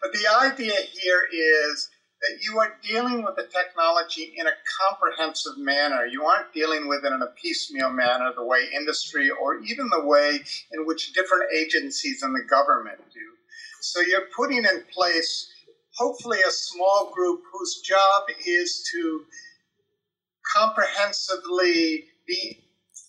But 0.00 0.12
the 0.12 0.26
idea 0.40 0.74
here 0.92 1.22
is 1.32 1.88
that 2.22 2.42
you 2.42 2.58
are 2.58 2.76
dealing 2.82 3.24
with 3.24 3.36
the 3.36 3.46
technology 3.46 4.34
in 4.36 4.46
a 4.46 4.50
comprehensive 4.82 5.56
manner. 5.56 6.04
You 6.06 6.24
aren't 6.24 6.52
dealing 6.52 6.88
with 6.88 7.04
it 7.04 7.12
in 7.12 7.22
a 7.22 7.32
piecemeal 7.40 7.90
manner, 7.90 8.32
the 8.34 8.44
way 8.44 8.68
industry 8.74 9.30
or 9.30 9.60
even 9.60 9.88
the 9.88 10.04
way 10.04 10.40
in 10.72 10.86
which 10.86 11.12
different 11.12 11.44
agencies 11.54 12.22
in 12.22 12.32
the 12.32 12.42
government 12.48 12.98
do. 13.12 13.20
So 13.80 14.00
you're 14.00 14.28
putting 14.34 14.64
in 14.64 14.84
place, 14.92 15.48
hopefully, 15.96 16.38
a 16.46 16.50
small 16.50 17.12
group 17.14 17.42
whose 17.52 17.80
job 17.80 18.24
is 18.44 18.84
to 18.92 19.24
comprehensively 20.56 22.04
be 22.26 22.58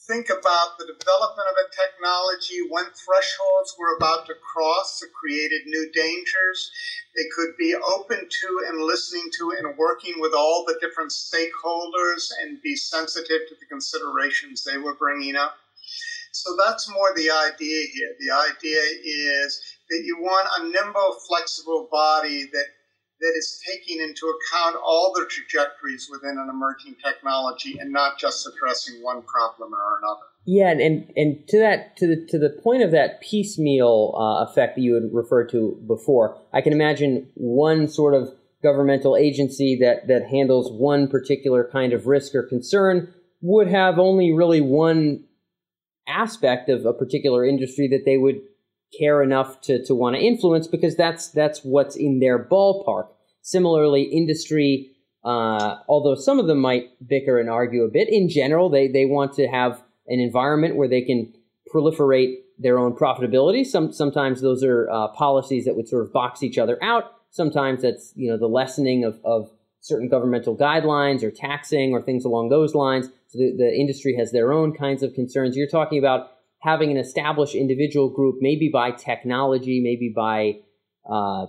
think 0.10 0.30
about 0.30 0.74
the 0.80 0.90
development 0.90 1.48
of 1.54 1.58
a 1.62 1.70
technology 1.70 2.66
when 2.70 2.86
thresholds 2.98 3.76
were 3.78 3.96
about 3.96 4.26
to 4.26 4.34
cross 4.42 5.00
that 5.00 5.14
created 5.14 5.62
new 5.68 5.90
dangers. 5.94 6.72
They 7.16 7.30
could 7.36 7.54
be 7.58 7.76
open 7.76 8.18
to 8.18 8.50
and 8.68 8.82
listening 8.82 9.30
to 9.38 9.54
and 9.60 9.78
working 9.78 10.16
with 10.18 10.34
all 10.34 10.66
the 10.66 10.80
different 10.82 11.12
stakeholders 11.12 12.32
and 12.42 12.62
be 12.64 12.76
sensitive 12.76 13.46
to 13.48 13.56
the 13.60 13.70
considerations 13.70 14.64
they 14.64 14.78
were 14.78 14.96
bringing 14.96 15.36
up. 15.36 15.54
So 16.32 16.56
that's 16.58 16.90
more 16.90 17.14
the 17.16 17.30
idea 17.30 17.86
here. 17.94 18.16
The 18.20 18.32
idea 18.34 18.82
is 19.06 19.62
that 19.90 20.04
you 20.06 20.18
want 20.22 20.48
a 20.58 20.64
nimble, 20.70 21.18
flexible 21.28 21.88
body 21.92 22.50
that 22.52 22.66
that 23.20 23.34
is 23.38 23.62
taking 23.66 24.02
into 24.02 24.26
account 24.28 24.78
all 24.84 25.12
the 25.14 25.26
trajectories 25.26 26.10
within 26.12 26.38
an 26.38 26.50
emerging 26.50 26.96
technology 27.04 27.78
and 27.80 27.92
not 27.92 28.18
just 28.18 28.48
addressing 28.48 29.04
one 29.04 29.22
problem 29.24 29.74
or 29.74 30.00
another. 30.02 30.22
Yeah, 30.46 30.72
and, 30.72 30.82
and, 30.82 31.12
and 31.16 31.48
to 31.50 31.60
that 31.60 31.98
to 31.98 32.08
the 32.08 32.26
to 32.30 32.40
the 32.40 32.50
point 32.50 32.82
of 32.82 32.92
that 32.92 33.22
piecemeal 33.22 34.16
uh, 34.16 34.46
effect 34.46 34.76
that 34.76 34.82
you 34.82 34.96
had 34.96 35.10
referred 35.12 35.50
to 35.50 35.82
before, 35.86 36.42
I 36.54 36.62
can 36.62 36.74
imagine 36.74 37.30
one 37.36 37.88
sort 37.88 38.14
of 38.14 38.30
governmental 38.64 39.16
agency 39.16 39.78
that 39.82 40.08
that 40.08 40.28
handles 40.28 40.72
one 40.72 41.08
particular 41.08 41.70
kind 41.72 41.94
of 41.94 42.08
risk 42.08 42.34
or 42.36 42.44
concern 42.44 43.14
would 43.42 43.68
have 43.68 44.00
only 44.00 44.32
really 44.32 44.62
one 44.62 45.26
aspect 46.08 46.70
of 46.70 46.86
a 46.86 46.94
particular 46.94 47.46
industry 47.46 47.88
that 47.88 48.04
they 48.06 48.18
would 48.18 48.42
care 48.98 49.22
enough 49.22 49.62
to, 49.62 49.84
to 49.86 49.96
want 49.96 50.16
to 50.16 50.22
influence 50.22 50.68
because 50.68 50.96
that's 50.96 51.30
that's 51.30 51.62
what's 51.64 51.96
in 51.96 52.20
their 52.20 52.44
ballpark. 52.44 53.08
Similarly, 53.42 54.04
industry, 54.04 54.92
uh, 55.24 55.78
although 55.88 56.16
some 56.16 56.40
of 56.40 56.48
them 56.48 56.60
might 56.60 56.90
bicker 57.06 57.40
and 57.40 57.50
argue 57.50 57.84
a 57.84 57.90
bit, 57.90 58.10
in 58.10 58.30
general, 58.30 58.70
they, 58.70 58.88
they 58.88 59.06
want 59.06 59.34
to 59.34 59.48
have 59.48 59.82
an 60.08 60.20
environment 60.20 60.76
where 60.76 60.88
they 60.88 61.02
can 61.02 61.34
proliferate 61.74 62.36
their 62.58 62.78
own 62.78 62.94
profitability. 62.94 63.66
Some, 63.66 63.94
sometimes 63.94 64.42
those 64.42 64.64
are 64.64 64.90
uh, 64.90 65.08
policies 65.10 65.66
that 65.66 65.76
would 65.76 65.88
sort 65.88 66.06
of 66.06 66.14
box 66.14 66.44
each 66.44 66.58
other 66.58 66.78
out. 66.84 67.14
Sometimes 67.32 67.84
that's 67.84 68.12
you 68.16 68.30
know 68.30 68.38
the 68.38 68.48
lessening 68.48 69.04
of, 69.04 69.20
of 69.24 69.52
certain 69.82 70.10
governmental 70.10 70.58
guidelines 70.58 71.24
or 71.24 71.32
taxing 71.32 71.94
or 71.94 72.02
things 72.02 72.26
along 72.26 72.50
those 72.50 72.76
lines. 72.76 73.08
So 73.28 73.38
the, 73.38 73.56
the 73.58 73.74
industry 73.74 74.16
has 74.18 74.32
their 74.32 74.52
own 74.52 74.76
kinds 74.76 75.04
of 75.04 75.14
concerns. 75.14 75.56
You're 75.56 75.68
talking 75.68 76.00
about 76.00 76.32
having 76.60 76.92
an 76.92 76.98
established 76.98 77.56
individual 77.56 78.10
group, 78.10 78.38
maybe 78.40 78.70
by 78.72 78.92
technology, 78.92 79.82
maybe 79.82 80.12
by 80.16 80.60
uh, 81.10 81.48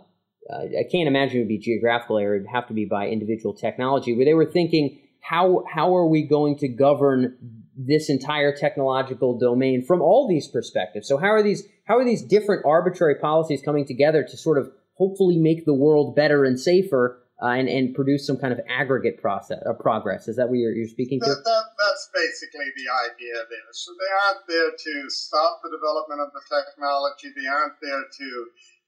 uh, 0.48 0.64
I 0.64 0.84
can't 0.90 1.06
imagine 1.06 1.36
it 1.36 1.40
would 1.40 1.48
be 1.48 1.58
geographical 1.58 2.18
area; 2.18 2.40
it'd 2.40 2.50
have 2.52 2.66
to 2.68 2.74
be 2.74 2.84
by 2.84 3.08
individual 3.08 3.54
technology. 3.54 4.14
Where 4.14 4.24
they 4.24 4.34
were 4.34 4.50
thinking, 4.50 5.00
how 5.20 5.64
how 5.72 5.94
are 5.96 6.06
we 6.06 6.26
going 6.26 6.56
to 6.58 6.68
govern 6.68 7.36
this 7.76 8.10
entire 8.10 8.54
technological 8.54 9.38
domain 9.38 9.84
from 9.84 10.00
all 10.00 10.28
these 10.28 10.48
perspectives? 10.48 11.06
So 11.06 11.18
how 11.18 11.28
are 11.28 11.42
these 11.42 11.64
how 11.84 11.98
are 11.98 12.04
these 12.04 12.22
different 12.22 12.64
arbitrary 12.64 13.16
policies 13.16 13.62
coming 13.62 13.86
together 13.86 14.22
to 14.24 14.36
sort 14.36 14.58
of 14.58 14.70
hopefully 14.94 15.38
make 15.38 15.64
the 15.64 15.74
world 15.74 16.16
better 16.16 16.44
and 16.44 16.58
safer 16.58 17.19
uh, 17.42 17.56
and, 17.56 17.68
and 17.68 17.94
produce 17.94 18.26
some 18.26 18.36
kind 18.36 18.52
of 18.52 18.60
aggregate 18.68 19.20
process 19.20 19.58
uh, 19.64 19.72
progress. 19.72 20.28
Is 20.28 20.36
that 20.36 20.48
what 20.48 20.58
you're, 20.58 20.72
you're 20.72 20.88
speaking 20.88 21.20
to? 21.20 21.26
That, 21.26 21.40
that, 21.44 21.64
that's 21.78 22.10
basically 22.12 22.68
the 22.76 22.88
idea 23.08 23.34
there. 23.48 23.70
So 23.72 23.92
they 23.96 24.12
aren't 24.28 24.44
there 24.46 24.70
to 24.76 24.94
stop 25.08 25.60
the 25.64 25.72
development 25.72 26.20
of 26.20 26.32
the 26.36 26.44
technology. 26.48 27.32
They 27.32 27.48
aren't 27.48 27.80
there 27.80 28.04
to 28.04 28.28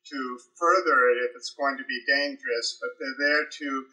to 0.03 0.19
further 0.59 1.15
it 1.15 1.31
if 1.31 1.37
it's 1.37 1.55
going 1.55 1.79
to 1.79 1.87
be 1.87 2.01
dangerous, 2.11 2.79
but 2.83 2.91
they're 2.99 3.21
there 3.23 3.47
to 3.47 3.87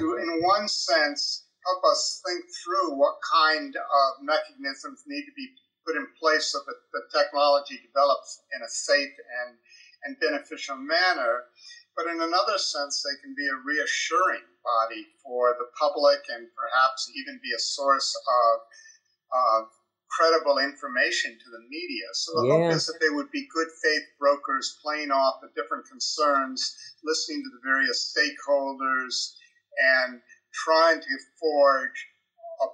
to 0.00 0.04
in 0.16 0.42
one 0.42 0.66
sense 0.66 1.44
help 1.66 1.84
us 1.84 2.22
think 2.26 2.42
through 2.64 2.96
what 2.96 3.14
kind 3.22 3.76
of 3.76 4.24
mechanisms 4.24 5.04
need 5.06 5.22
to 5.22 5.34
be 5.36 5.46
put 5.86 5.94
in 5.94 6.06
place 6.18 6.50
so 6.50 6.58
that 6.66 6.80
the 6.90 7.02
technology 7.12 7.78
develops 7.84 8.42
in 8.56 8.62
a 8.62 8.68
safe 8.68 9.14
and 9.44 9.58
and 10.04 10.18
beneficial 10.18 10.76
manner. 10.76 11.46
But 11.96 12.06
in 12.08 12.20
another 12.20 12.56
sense, 12.56 13.04
they 13.04 13.20
can 13.20 13.34
be 13.36 13.46
a 13.46 13.62
reassuring 13.64 14.48
body 14.64 15.06
for 15.22 15.54
the 15.58 15.68
public 15.76 16.24
and 16.28 16.48
perhaps 16.56 17.10
even 17.16 17.40
be 17.42 17.52
a 17.52 17.60
source 17.60 18.16
of, 18.16 18.54
of 19.32 19.68
credible 20.12 20.58
information 20.58 21.32
to 21.32 21.48
the 21.50 21.64
media. 21.68 22.08
So 22.12 22.32
the 22.40 22.46
yeah. 22.46 22.52
hope 22.52 22.72
is 22.72 22.86
that 22.86 23.00
they 23.00 23.12
would 23.12 23.30
be 23.30 23.48
good 23.52 23.68
faith 23.82 24.06
brokers 24.18 24.78
playing 24.82 25.10
off 25.10 25.40
the 25.40 25.52
different 25.56 25.88
concerns, 25.88 26.76
listening 27.04 27.42
to 27.44 27.50
the 27.50 27.64
various 27.64 28.12
stakeholders, 28.12 29.36
and 29.80 30.20
trying 30.52 31.00
to 31.00 31.14
forge 31.40 32.08
a, 32.60 32.66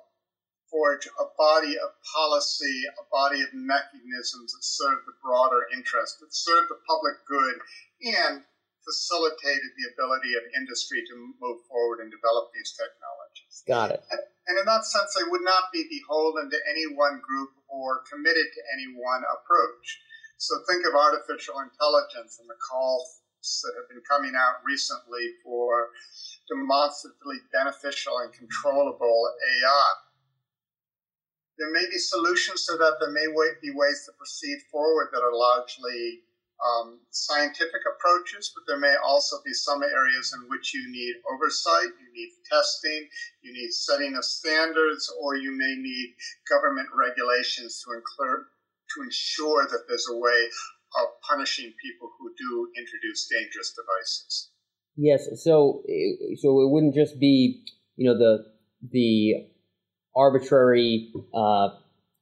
forge 0.70 1.06
a 1.06 1.26
body 1.38 1.78
of 1.78 1.90
policy, 2.02 2.82
a 2.98 3.06
body 3.10 3.42
of 3.42 3.54
mechanisms 3.54 4.52
that 4.52 4.66
serve 4.66 4.98
the 5.06 5.14
broader 5.22 5.66
interest, 5.74 6.18
that 6.20 6.34
serve 6.34 6.68
the 6.68 6.78
public 6.86 7.14
good, 7.26 7.54
and 8.02 8.42
facilitated 8.88 9.76
the 9.76 9.92
ability 9.92 10.32
of 10.40 10.48
industry 10.56 11.04
to 11.04 11.14
move 11.36 11.60
forward 11.68 12.00
and 12.00 12.08
develop 12.08 12.48
these 12.56 12.72
technologies. 12.72 13.60
Got 13.68 13.92
it. 13.92 14.00
And, 14.08 14.56
in 14.56 14.64
that 14.64 14.88
sense, 14.88 15.12
they 15.12 15.28
would 15.28 15.44
not 15.44 15.68
be 15.76 15.84
beholden 15.92 16.48
to 16.48 16.58
any 16.72 16.88
one 16.96 17.20
group 17.20 17.52
or 17.68 18.00
committed 18.08 18.48
to 18.48 18.62
any 18.72 18.96
one 18.96 19.20
approach. 19.28 19.86
So 20.40 20.56
think 20.64 20.88
of 20.88 20.96
artificial 20.96 21.60
intelligence 21.60 22.40
and 22.40 22.48
the 22.48 22.56
calls 22.56 23.20
that 23.62 23.76
have 23.76 23.92
been 23.92 24.02
coming 24.08 24.32
out 24.32 24.64
recently 24.64 25.36
for 25.44 25.92
demonstratively 26.48 27.44
beneficial 27.52 28.24
and 28.24 28.32
controllable 28.32 29.22
AI. 29.36 29.92
There 31.58 31.70
may 31.74 31.84
be 31.90 31.98
solutions 31.98 32.64
to 32.66 32.78
that. 32.78 32.96
There 33.00 33.12
may 33.12 33.28
be 33.60 33.70
ways 33.74 34.06
to 34.06 34.16
proceed 34.16 34.62
forward 34.70 35.10
that 35.12 35.20
are 35.20 35.34
largely 35.34 36.24
um, 36.58 36.98
scientific 37.10 37.82
approaches, 37.86 38.52
but 38.54 38.64
there 38.66 38.78
may 38.78 38.94
also 39.04 39.36
be 39.44 39.52
some 39.52 39.82
areas 39.82 40.34
in 40.34 40.48
which 40.48 40.74
you 40.74 40.90
need 40.90 41.14
oversight, 41.32 41.90
you 42.00 42.10
need 42.14 42.30
testing, 42.50 43.08
you 43.42 43.52
need 43.52 43.70
setting 43.70 44.16
of 44.16 44.24
standards, 44.24 45.12
or 45.20 45.36
you 45.36 45.52
may 45.52 45.74
need 45.76 46.14
government 46.50 46.88
regulations 46.94 47.82
to, 47.84 47.90
to 47.90 49.02
ensure 49.02 49.66
that 49.70 49.84
there's 49.88 50.08
a 50.10 50.16
way 50.16 50.48
of 50.96 51.06
punishing 51.28 51.72
people 51.82 52.10
who 52.18 52.32
do 52.36 52.68
introduce 52.76 53.28
dangerous 53.28 53.74
devices. 53.74 54.50
Yes, 54.96 55.28
so 55.44 55.84
so 56.40 56.60
it 56.62 56.70
wouldn't 56.70 56.94
just 56.94 57.20
be 57.20 57.64
you 57.96 58.10
know 58.10 58.18
the 58.18 58.46
the 58.90 59.46
arbitrary 60.16 61.12
uh, 61.32 61.68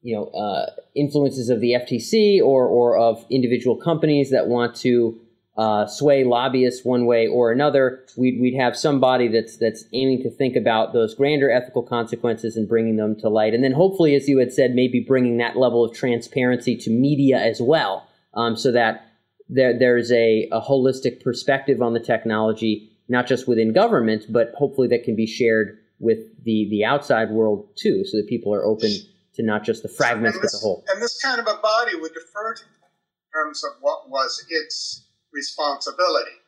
you 0.07 0.15
know 0.15 0.27
uh, 0.27 0.71
influences 0.95 1.49
of 1.49 1.61
the 1.61 1.73
FTC 1.73 2.41
or 2.41 2.67
or 2.69 2.97
of 2.97 3.27
individual 3.29 3.75
companies 3.75 4.31
that 4.31 4.47
want 4.47 4.77
to 4.77 5.19
uh, 5.59 5.85
sway 5.87 6.23
lobbyists 6.23 6.85
one 6.85 7.07
way 7.07 7.27
or 7.27 7.51
another. 7.51 8.05
We'd, 8.17 8.41
we'd 8.41 8.55
have 8.55 8.77
somebody 8.77 9.27
that's 9.27 9.57
that's 9.57 9.85
aiming 9.93 10.23
to 10.23 10.31
think 10.31 10.55
about 10.55 10.93
those 10.93 11.17
grander 11.17 11.51
ethical 11.51 11.83
consequences 11.83 12.57
and 12.57 12.69
bringing 12.69 12.97
them 12.97 13.17
to 13.17 13.29
light, 13.29 13.53
and 13.53 13.65
then 13.65 13.73
hopefully, 13.73 14.15
as 14.15 14.29
you 14.29 14.39
had 14.39 14.53
said, 14.53 14.77
maybe 14.77 15.01
bringing 15.01 15.39
that 15.39 15.57
level 15.57 15.85
of 15.85 15.93
transparency 15.93 16.77
to 16.77 16.91
media 16.91 17.39
as 17.39 17.61
well, 17.61 18.07
um, 18.35 18.57
so 18.57 18.71
that 18.71 19.09
there 19.49 19.77
there's 19.77 20.13
a, 20.13 20.49
a 20.53 20.61
holistic 20.61 21.21
perspective 21.21 21.83
on 21.83 21.95
the 21.95 22.01
technology, 22.01 22.93
not 23.09 23.27
just 23.27 23.49
within 23.49 23.73
government, 23.73 24.27
but 24.31 24.53
hopefully 24.57 24.87
that 24.87 25.03
can 25.03 25.17
be 25.17 25.27
shared 25.27 25.79
with 25.99 26.19
the 26.45 26.69
the 26.71 26.85
outside 26.85 27.31
world 27.31 27.67
too, 27.75 28.05
so 28.05 28.19
that 28.19 28.29
people 28.29 28.55
are 28.55 28.65
open 28.65 28.91
to 29.37 29.43
not 29.43 29.64
just 29.64 29.83
the 29.83 29.88
fragments, 29.88 30.38
this, 30.40 30.52
but 30.52 30.59
the 30.59 30.62
whole. 30.62 30.85
And 30.88 31.00
this 31.00 31.21
kind 31.21 31.38
of 31.38 31.47
a 31.47 31.61
body 31.61 31.95
would 31.95 32.12
defer 32.14 32.55
to 32.55 32.62
in 32.62 33.28
terms 33.33 33.62
of 33.64 33.73
what 33.81 34.09
was 34.09 34.45
its 34.49 35.05
responsibility. 35.33 36.40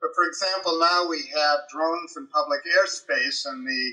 But 0.00 0.10
for 0.14 0.24
example, 0.24 0.78
now 0.78 1.08
we 1.08 1.24
have 1.34 1.60
drones 1.72 2.14
in 2.16 2.28
public 2.28 2.60
airspace, 2.78 3.46
and 3.46 3.66
the 3.66 3.92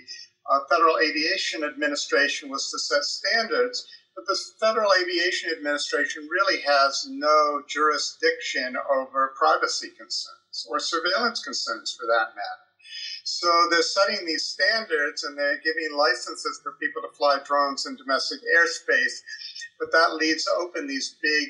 uh, 0.52 0.60
Federal 0.70 1.00
Aviation 1.00 1.64
Administration 1.64 2.50
was 2.50 2.70
to 2.72 2.80
set 2.80 3.04
standards. 3.04 3.88
But 4.16 4.28
the 4.28 4.38
Federal 4.60 4.92
Aviation 5.02 5.50
Administration 5.52 6.28
really 6.30 6.62
has 6.62 7.08
no 7.10 7.64
jurisdiction 7.68 8.76
over 8.92 9.34
privacy 9.36 9.90
concerns 9.98 10.68
or 10.70 10.80
surveillance 10.80 11.42
concerns 11.44 11.96
for 11.98 12.06
that 12.06 12.36
matter. 12.36 12.63
So 13.24 13.50
they're 13.72 13.82
setting 13.82 14.26
these 14.26 14.46
standards 14.46 15.24
and 15.24 15.38
they're 15.38 15.60
giving 15.64 15.98
licenses 15.98 16.60
for 16.62 16.74
people 16.74 17.02
to 17.02 17.16
fly 17.16 17.40
drones 17.46 17.86
in 17.86 17.96
domestic 17.96 18.40
airspace. 18.56 19.22
But 19.80 19.92
that 19.94 20.16
leaves 20.16 20.48
open 20.60 20.88
these 20.88 21.16
big 21.22 21.50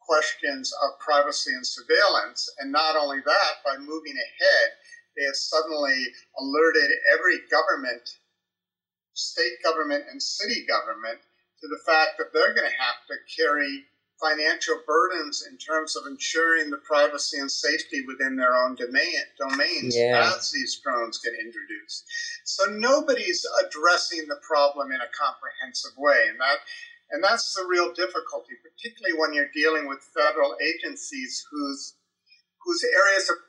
questions 0.00 0.72
of 0.82 0.98
privacy 0.98 1.52
and 1.54 1.66
surveillance. 1.66 2.50
And 2.58 2.72
not 2.72 2.96
only 2.96 3.20
that, 3.24 3.52
by 3.64 3.78
moving 3.78 4.14
ahead, 4.14 4.68
they 5.16 5.24
have 5.24 5.36
suddenly 5.36 6.06
alerted 6.38 6.90
every 7.14 7.38
government, 7.50 8.02
state 9.14 9.62
government 9.62 10.04
and 10.10 10.20
city 10.20 10.66
government, 10.66 11.20
to 11.60 11.68
the 11.68 11.78
fact 11.86 12.18
that 12.18 12.32
they're 12.32 12.54
going 12.54 12.68
to 12.68 12.82
have 12.82 13.06
to 13.06 13.14
carry 13.30 13.84
financial 14.22 14.78
burdens 14.86 15.44
in 15.50 15.58
terms 15.58 15.96
of 15.96 16.06
ensuring 16.06 16.70
the 16.70 16.78
privacy 16.78 17.38
and 17.38 17.50
safety 17.50 18.04
within 18.06 18.36
their 18.36 18.54
own 18.54 18.76
domain, 18.76 19.18
domains 19.36 19.96
yeah. 19.96 20.32
as 20.36 20.52
these 20.52 20.80
drones 20.82 21.18
get 21.18 21.34
introduced. 21.34 22.04
So 22.44 22.70
nobody's 22.70 23.44
addressing 23.66 24.28
the 24.28 24.38
problem 24.46 24.92
in 24.92 25.00
a 25.00 25.10
comprehensive 25.10 25.98
way, 25.98 26.28
and 26.30 26.38
that 26.38 26.58
and 27.10 27.22
that's 27.22 27.52
the 27.54 27.66
real 27.68 27.92
difficulty, 27.92 28.54
particularly 28.62 29.18
when 29.18 29.34
you're 29.34 29.52
dealing 29.52 29.86
with 29.88 29.98
federal 30.16 30.56
agencies 30.62 31.44
whose 31.50 31.94
whose 32.64 32.84
areas 32.84 33.28
are, 33.28 33.42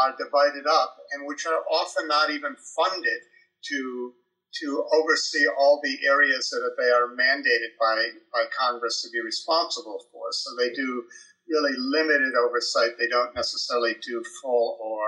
are 0.00 0.16
divided 0.16 0.66
up 0.66 0.96
and 1.12 1.26
which 1.26 1.46
are 1.46 1.62
often 1.70 2.08
not 2.08 2.30
even 2.30 2.56
funded 2.56 3.20
to 3.68 4.12
to 4.60 4.84
oversee 4.92 5.46
all 5.58 5.80
the 5.82 5.98
areas 6.06 6.50
that 6.50 6.74
they 6.78 6.90
are 6.90 7.16
mandated 7.16 7.72
by, 7.80 8.08
by 8.32 8.44
Congress 8.56 9.02
to 9.02 9.10
be 9.10 9.20
responsible 9.20 10.04
for. 10.12 10.24
So 10.32 10.50
they 10.58 10.72
do 10.74 11.04
really 11.48 11.74
limited 11.78 12.34
oversight. 12.34 12.98
They 12.98 13.08
don't 13.08 13.34
necessarily 13.34 13.96
do 14.06 14.22
full 14.42 14.78
or, 14.80 15.04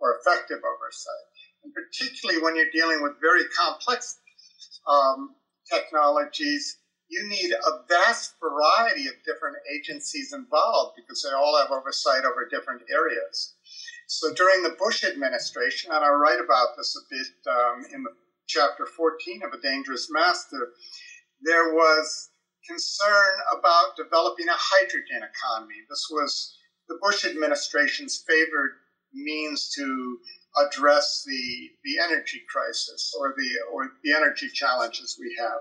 or 0.00 0.18
effective 0.18 0.58
oversight. 0.58 1.24
And 1.62 1.72
particularly 1.72 2.42
when 2.42 2.56
you're 2.56 2.72
dealing 2.72 3.02
with 3.02 3.20
very 3.20 3.44
complex 3.56 4.18
um, 4.86 5.34
technologies, 5.72 6.78
you 7.08 7.28
need 7.28 7.52
a 7.52 7.70
vast 7.88 8.34
variety 8.40 9.06
of 9.06 9.14
different 9.24 9.56
agencies 9.72 10.32
involved 10.32 10.96
because 10.96 11.22
they 11.22 11.34
all 11.34 11.56
have 11.56 11.70
oversight 11.70 12.24
over 12.24 12.48
different 12.50 12.82
areas. 12.90 13.54
So 14.06 14.32
during 14.34 14.62
the 14.62 14.76
Bush 14.78 15.04
administration, 15.04 15.92
and 15.92 16.04
I 16.04 16.08
write 16.08 16.40
about 16.40 16.76
this 16.76 16.96
a 16.96 17.04
bit 17.08 17.26
um, 17.48 17.84
in 17.92 18.02
the 18.02 18.10
chapter 18.46 18.86
14 18.86 19.42
of 19.44 19.52
A 19.52 19.62
Dangerous 19.62 20.08
Master, 20.10 20.72
there 21.42 21.74
was 21.74 22.30
concern 22.68 23.34
about 23.58 23.96
developing 23.96 24.48
a 24.48 24.56
hydrogen 24.56 25.22
economy. 25.22 25.74
This 25.88 26.08
was 26.10 26.56
the 26.88 26.98
Bush 27.02 27.24
administration's 27.24 28.22
favored 28.26 28.72
means 29.12 29.70
to 29.76 30.18
address 30.56 31.24
the, 31.26 31.70
the 31.84 32.02
energy 32.02 32.42
crisis 32.48 33.14
or 33.18 33.34
the, 33.36 33.48
or 33.72 33.92
the 34.02 34.12
energy 34.12 34.48
challenges 34.48 35.16
we 35.20 35.34
have. 35.38 35.60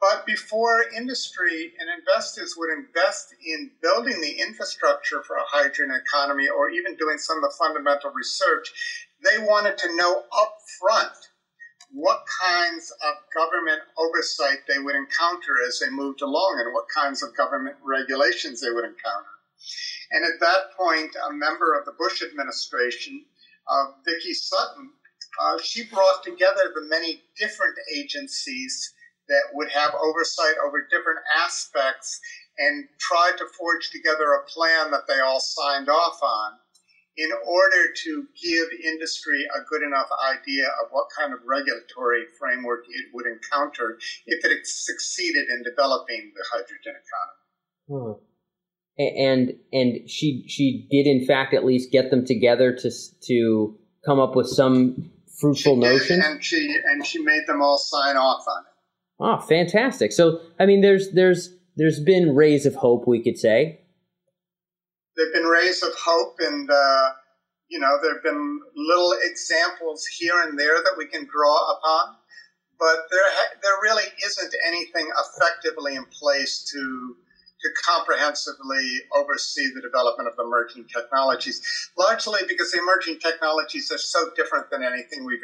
But 0.00 0.24
before 0.24 0.84
industry 0.96 1.72
and 1.78 1.90
investors 1.90 2.54
would 2.56 2.70
invest 2.72 3.34
in 3.44 3.70
building 3.82 4.20
the 4.20 4.40
infrastructure 4.40 5.22
for 5.22 5.36
a 5.36 5.44
hydrogen 5.44 5.94
economy 5.94 6.48
or 6.48 6.70
even 6.70 6.96
doing 6.96 7.18
some 7.18 7.36
of 7.36 7.42
the 7.42 7.56
fundamental 7.58 8.10
research, 8.10 8.72
they 9.22 9.38
wanted 9.38 9.76
to 9.78 9.94
know 9.96 10.24
upfront 10.32 11.12
what 11.92 12.22
kinds 12.40 12.92
of 13.02 13.14
government 13.34 13.80
oversight 13.98 14.58
they 14.68 14.78
would 14.78 14.94
encounter 14.94 15.54
as 15.66 15.80
they 15.80 15.90
moved 15.90 16.22
along 16.22 16.62
and 16.64 16.72
what 16.72 16.86
kinds 16.94 17.22
of 17.22 17.36
government 17.36 17.76
regulations 17.82 18.60
they 18.60 18.70
would 18.70 18.84
encounter. 18.84 19.34
And 20.12 20.24
at 20.24 20.40
that 20.40 20.72
point, 20.76 21.14
a 21.28 21.32
member 21.32 21.78
of 21.78 21.84
the 21.84 21.92
Bush 21.98 22.22
administration, 22.22 23.24
uh, 23.68 23.92
Vicki 24.04 24.34
Sutton, 24.34 24.90
uh, 25.40 25.58
she 25.62 25.84
brought 25.84 26.22
together 26.24 26.72
the 26.74 26.86
many 26.88 27.22
different 27.38 27.76
agencies 27.94 28.92
that 29.28 29.42
would 29.52 29.70
have 29.70 29.94
oversight 29.94 30.56
over 30.64 30.88
different 30.90 31.20
aspects 31.38 32.20
and 32.58 32.88
tried 32.98 33.38
to 33.38 33.46
forge 33.56 33.90
together 33.90 34.32
a 34.32 34.46
plan 34.46 34.90
that 34.90 35.06
they 35.06 35.20
all 35.20 35.40
signed 35.40 35.88
off 35.88 36.20
on 36.22 36.52
in 37.16 37.30
order 37.46 37.92
to 38.04 38.24
give 38.40 38.68
industry 38.84 39.44
a 39.54 39.64
good 39.68 39.82
enough 39.82 40.08
idea 40.30 40.66
of 40.82 40.90
what 40.90 41.06
kind 41.18 41.32
of 41.32 41.40
regulatory 41.44 42.22
framework 42.38 42.84
it 42.88 43.06
would 43.12 43.26
encounter 43.26 43.98
if 44.26 44.44
it 44.44 44.66
succeeded 44.66 45.48
in 45.48 45.62
developing 45.62 46.32
the 46.34 46.44
hydrogen 46.52 46.94
economy. 47.88 48.18
Hmm. 48.18 48.24
And 48.98 49.52
and 49.72 50.10
she 50.10 50.44
she 50.46 50.86
did 50.90 51.06
in 51.06 51.26
fact 51.26 51.54
at 51.54 51.64
least 51.64 51.90
get 51.90 52.10
them 52.10 52.26
together 52.26 52.76
to 52.76 52.90
to 53.28 53.78
come 54.04 54.20
up 54.20 54.36
with 54.36 54.46
some 54.46 55.10
fruitful 55.40 55.76
notion. 55.76 56.20
And 56.22 56.44
she 56.44 56.76
and 56.84 57.06
she 57.06 57.18
made 57.20 57.44
them 57.46 57.62
all 57.62 57.78
sign 57.78 58.16
off 58.16 58.44
on 58.46 58.64
it. 58.64 58.70
Oh, 59.22 59.46
fantastic! 59.46 60.12
So 60.12 60.40
I 60.58 60.66
mean, 60.66 60.80
there's 60.82 61.12
there's 61.12 61.54
there's 61.76 62.00
been 62.00 62.34
rays 62.34 62.66
of 62.66 62.74
hope, 62.74 63.06
we 63.06 63.22
could 63.22 63.38
say, 63.38 63.80
There've 65.16 65.32
been 65.32 65.44
rays 65.44 65.82
of 65.82 65.92
hope, 65.94 66.36
and 66.40 66.70
uh, 66.70 67.10
you 67.68 67.78
know 67.78 67.98
there've 68.02 68.22
been 68.22 68.60
little 68.76 69.14
examples 69.22 70.06
here 70.06 70.40
and 70.42 70.58
there 70.58 70.76
that 70.76 70.94
we 70.96 71.06
can 71.06 71.26
draw 71.30 71.72
upon, 71.72 72.16
but 72.78 72.96
there 73.10 73.24
ha- 73.24 73.54
there 73.62 73.74
really 73.82 74.04
isn't 74.24 74.54
anything 74.66 75.10
effectively 75.18 75.96
in 75.96 76.04
place 76.06 76.64
to 76.72 77.16
to 77.60 77.68
comprehensively 77.84 79.00
oversee 79.14 79.68
the 79.74 79.82
development 79.82 80.28
of 80.28 80.34
emerging 80.38 80.86
technologies, 80.86 81.60
largely 81.98 82.40
because 82.48 82.70
the 82.72 82.78
emerging 82.78 83.18
technologies 83.18 83.90
are 83.92 83.98
so 83.98 84.30
different 84.34 84.70
than 84.70 84.82
anything 84.82 85.24
we've 85.24 85.42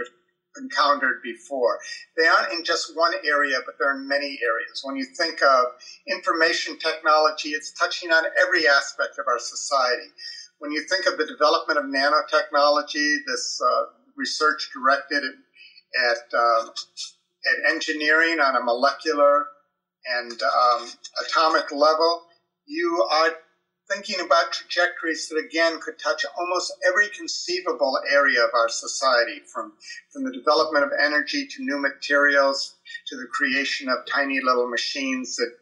encountered 0.58 1.20
before. 1.22 1.78
They 2.16 2.26
aren't 2.26 2.52
in 2.52 2.64
just 2.64 2.96
one 2.96 3.14
area, 3.24 3.58
but 3.64 3.76
they're 3.78 3.96
in 3.96 4.08
many 4.08 4.38
areas. 4.42 4.82
When 4.82 4.96
you 4.96 5.06
think 5.16 5.42
of 5.42 5.64
information 6.08 6.78
technology, 6.78 7.50
it's 7.50 7.72
touching 7.72 8.10
on 8.10 8.24
every 8.40 8.66
aspect 8.68 9.18
of 9.18 9.26
our 9.28 9.38
society. 9.38 10.08
When 10.58 10.72
you 10.72 10.84
think 10.88 11.06
of 11.06 11.18
the 11.18 11.26
development 11.26 11.78
of 11.78 11.84
nanotechnology, 11.84 13.18
this 13.26 13.60
uh, 13.60 13.82
research 14.16 14.70
directed 14.72 15.22
at, 15.24 15.34
at, 16.10 16.38
um, 16.38 16.70
at, 16.70 17.72
engineering 17.72 18.40
on 18.40 18.56
a 18.56 18.62
molecular 18.62 19.46
and 20.18 20.32
um, 20.42 20.88
atomic 21.26 21.70
level, 21.72 22.22
you 22.66 23.06
are 23.12 23.30
thinking 23.88 24.24
about 24.24 24.52
trajectories 24.52 25.28
that 25.28 25.36
again 25.36 25.78
could 25.80 25.98
touch 25.98 26.24
almost 26.38 26.72
every 26.88 27.08
conceivable 27.16 27.98
area 28.10 28.42
of 28.42 28.50
our 28.54 28.68
society 28.68 29.40
from, 29.52 29.72
from 30.12 30.24
the 30.24 30.32
development 30.32 30.84
of 30.84 30.90
energy 31.02 31.46
to 31.46 31.62
new 31.62 31.78
materials 31.78 32.76
to 33.06 33.16
the 33.16 33.26
creation 33.32 33.88
of 33.88 33.98
tiny 34.12 34.40
little 34.42 34.68
machines 34.68 35.36
that 35.36 35.52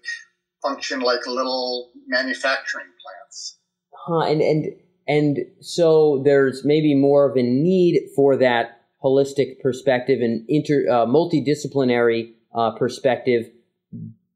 function 0.63 1.01
like 1.01 1.27
little 1.27 1.91
manufacturing 2.07 2.87
plants. 3.03 3.59
Huh, 3.93 4.21
and 4.21 4.41
and 4.41 4.67
and 5.07 5.39
so 5.61 6.23
there's 6.25 6.65
maybe 6.65 6.95
more 6.95 7.29
of 7.29 7.37
a 7.37 7.43
need 7.43 8.09
for 8.17 8.37
that 8.37 8.83
holistic 9.03 9.61
perspective 9.61 10.21
and 10.21 10.45
inter 10.49 10.87
uh, 10.91 11.07
multidisciplinary 11.07 12.33
uh, 12.55 12.71
perspective 12.73 13.51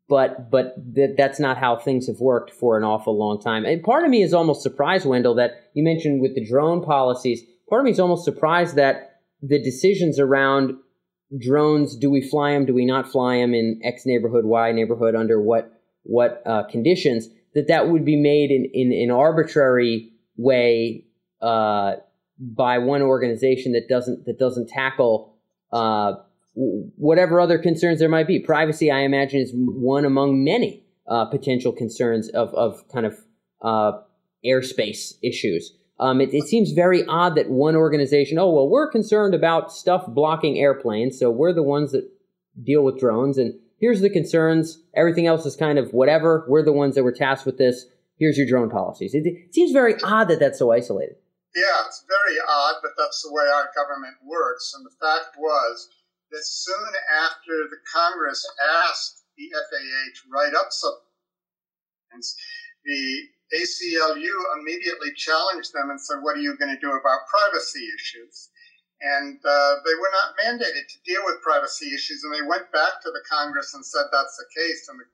but 0.08 0.50
but 0.50 0.94
th- 0.94 1.16
that's 1.16 1.38
not 1.38 1.58
how 1.58 1.76
things 1.76 2.06
have 2.06 2.20
worked 2.20 2.50
for 2.50 2.76
an 2.76 2.84
awful 2.84 3.16
long 3.16 3.40
time. 3.40 3.64
And 3.64 3.82
part 3.82 4.04
of 4.04 4.10
me 4.10 4.22
is 4.22 4.32
almost 4.32 4.62
surprised, 4.62 5.06
Wendell, 5.06 5.34
that 5.34 5.70
you 5.74 5.84
mentioned 5.84 6.20
with 6.20 6.34
the 6.34 6.44
drone 6.44 6.82
policies. 6.82 7.42
Part 7.68 7.82
of 7.82 7.84
me 7.84 7.90
is 7.90 8.00
almost 8.00 8.24
surprised 8.24 8.76
that 8.76 9.20
the 9.42 9.62
decisions 9.62 10.18
around 10.18 10.74
drones 11.38 11.96
do 11.96 12.10
we 12.10 12.26
fly 12.26 12.52
them, 12.52 12.64
do 12.64 12.74
we 12.74 12.86
not 12.86 13.06
fly 13.06 13.36
them 13.36 13.52
in 13.52 13.80
X 13.84 14.06
neighborhood, 14.06 14.46
Y 14.46 14.72
neighborhood, 14.72 15.14
under 15.14 15.40
what 15.40 15.72
what 16.04 16.42
uh, 16.46 16.62
conditions 16.64 17.28
that 17.54 17.68
that 17.68 17.88
would 17.88 18.04
be 18.04 18.16
made 18.16 18.50
in 18.50 18.64
in 18.72 18.92
an 18.92 19.10
arbitrary 19.10 20.10
way 20.36 21.04
uh, 21.42 21.96
by 22.38 22.78
one 22.78 23.02
organization 23.02 23.72
that 23.72 23.88
doesn't 23.88 24.24
that 24.24 24.38
doesn't 24.38 24.68
tackle 24.68 25.34
uh, 25.72 26.14
whatever 26.58 27.40
other 27.40 27.58
concerns 27.58 28.00
there 28.00 28.08
might 28.08 28.26
be. 28.26 28.40
Privacy, 28.40 28.90
I 28.90 29.00
imagine, 29.00 29.40
is 29.40 29.52
one 29.54 30.04
among 30.04 30.42
many 30.42 30.84
uh, 31.06 31.24
potential 31.26 31.72
concerns 31.72 32.28
of, 32.30 32.52
of 32.54 32.86
kind 32.92 33.06
of 33.06 33.18
uh, 33.62 33.92
airspace 34.44 35.14
issues. 35.22 35.72
Um, 36.00 36.20
it, 36.20 36.32
it, 36.32 36.44
seems 36.44 36.72
very 36.72 37.04
odd 37.06 37.34
that 37.36 37.50
one 37.50 37.74
organization, 37.74 38.38
oh, 38.38 38.50
well, 38.50 38.68
we're 38.68 38.90
concerned 38.90 39.34
about 39.34 39.72
stuff 39.72 40.04
blocking 40.08 40.58
airplanes, 40.58 41.18
so 41.18 41.30
we're 41.30 41.52
the 41.52 41.62
ones 41.62 41.92
that 41.92 42.08
deal 42.62 42.84
with 42.84 43.00
drones, 43.00 43.36
and 43.36 43.54
here's 43.80 44.00
the 44.00 44.10
concerns. 44.10 44.80
Everything 44.94 45.26
else 45.26 45.44
is 45.44 45.56
kind 45.56 45.78
of 45.78 45.90
whatever. 45.92 46.44
We're 46.48 46.64
the 46.64 46.72
ones 46.72 46.94
that 46.94 47.02
were 47.02 47.12
tasked 47.12 47.46
with 47.46 47.58
this. 47.58 47.84
Here's 48.18 48.36
your 48.36 48.46
drone 48.46 48.70
policies. 48.70 49.14
It, 49.14 49.26
it 49.26 49.54
seems 49.54 49.72
very 49.72 49.94
odd 50.02 50.28
that 50.28 50.38
that's 50.38 50.58
so 50.58 50.72
isolated. 50.72 51.16
Yeah, 51.54 51.86
it's 51.86 52.04
very 52.06 52.38
odd, 52.48 52.74
but 52.82 52.92
that's 52.96 53.22
the 53.22 53.32
way 53.32 53.44
our 53.52 53.70
government 53.74 54.16
works. 54.24 54.74
And 54.76 54.86
the 54.86 54.94
fact 55.00 55.36
was, 55.38 55.88
that 56.30 56.44
soon 56.44 56.92
after 57.24 57.68
the 57.70 57.78
Congress 57.92 58.44
asked 58.84 59.24
the 59.36 59.48
FAA 59.52 60.02
to 60.14 60.22
write 60.30 60.54
up 60.54 60.68
some, 60.70 60.98
the 62.84 63.28
ACLU 63.54 64.34
immediately 64.60 65.12
challenged 65.16 65.72
them 65.72 65.90
and 65.90 66.00
said, 66.00 66.18
What 66.20 66.36
are 66.36 66.40
you 66.40 66.56
going 66.56 66.74
to 66.74 66.80
do 66.80 66.92
about 66.92 67.28
privacy 67.28 67.86
issues? 67.96 68.50
And 69.00 69.38
uh, 69.44 69.74
they 69.86 69.94
were 69.94 70.10
not 70.10 70.34
mandated 70.42 70.88
to 70.90 70.98
deal 71.06 71.22
with 71.24 71.40
privacy 71.40 71.94
issues. 71.94 72.24
And 72.24 72.34
they 72.34 72.42
went 72.42 72.70
back 72.72 73.00
to 73.02 73.10
the 73.10 73.22
Congress 73.30 73.72
and 73.74 73.86
said 73.86 74.06
that's 74.10 74.36
the 74.36 74.60
case. 74.60 74.88
And 74.88 74.98
the 74.98 75.04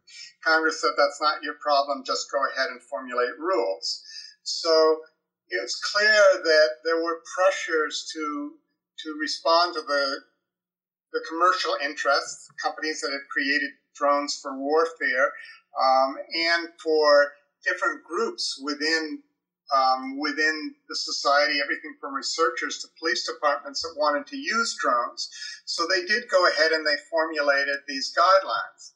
Congress 0.42 0.80
said 0.80 0.92
that's 0.96 1.20
not 1.20 1.42
your 1.42 1.54
problem, 1.60 2.02
just 2.04 2.32
go 2.32 2.40
ahead 2.52 2.70
and 2.70 2.80
formulate 2.82 3.38
rules. 3.38 4.02
So 4.42 5.02
it's 5.50 5.78
clear 5.92 6.24
that 6.42 6.68
there 6.84 7.02
were 7.02 7.20
pressures 7.36 8.10
to, 8.14 8.52
to 9.04 9.18
respond 9.20 9.74
to 9.74 9.82
the 9.82 10.16
the 11.14 11.24
commercial 11.30 11.76
interests, 11.82 12.50
companies 12.60 13.00
that 13.00 13.12
have 13.12 13.26
created 13.30 13.70
drones 13.94 14.38
for 14.42 14.58
warfare, 14.58 15.30
um, 15.80 16.16
and 16.52 16.68
for 16.82 17.32
different 17.64 18.02
groups 18.04 18.60
within 18.62 19.22
um, 19.72 20.20
within 20.20 20.74
the 20.90 20.96
society, 20.96 21.56
everything 21.62 21.96
from 21.98 22.12
researchers 22.12 22.78
to 22.80 22.88
police 23.00 23.24
departments 23.26 23.80
that 23.80 23.96
wanted 23.96 24.26
to 24.26 24.36
use 24.36 24.76
drones. 24.76 25.30
So 25.64 25.86
they 25.88 26.04
did 26.04 26.28
go 26.28 26.46
ahead 26.46 26.72
and 26.72 26.86
they 26.86 27.00
formulated 27.10 27.80
these 27.88 28.12
guidelines. 28.12 28.92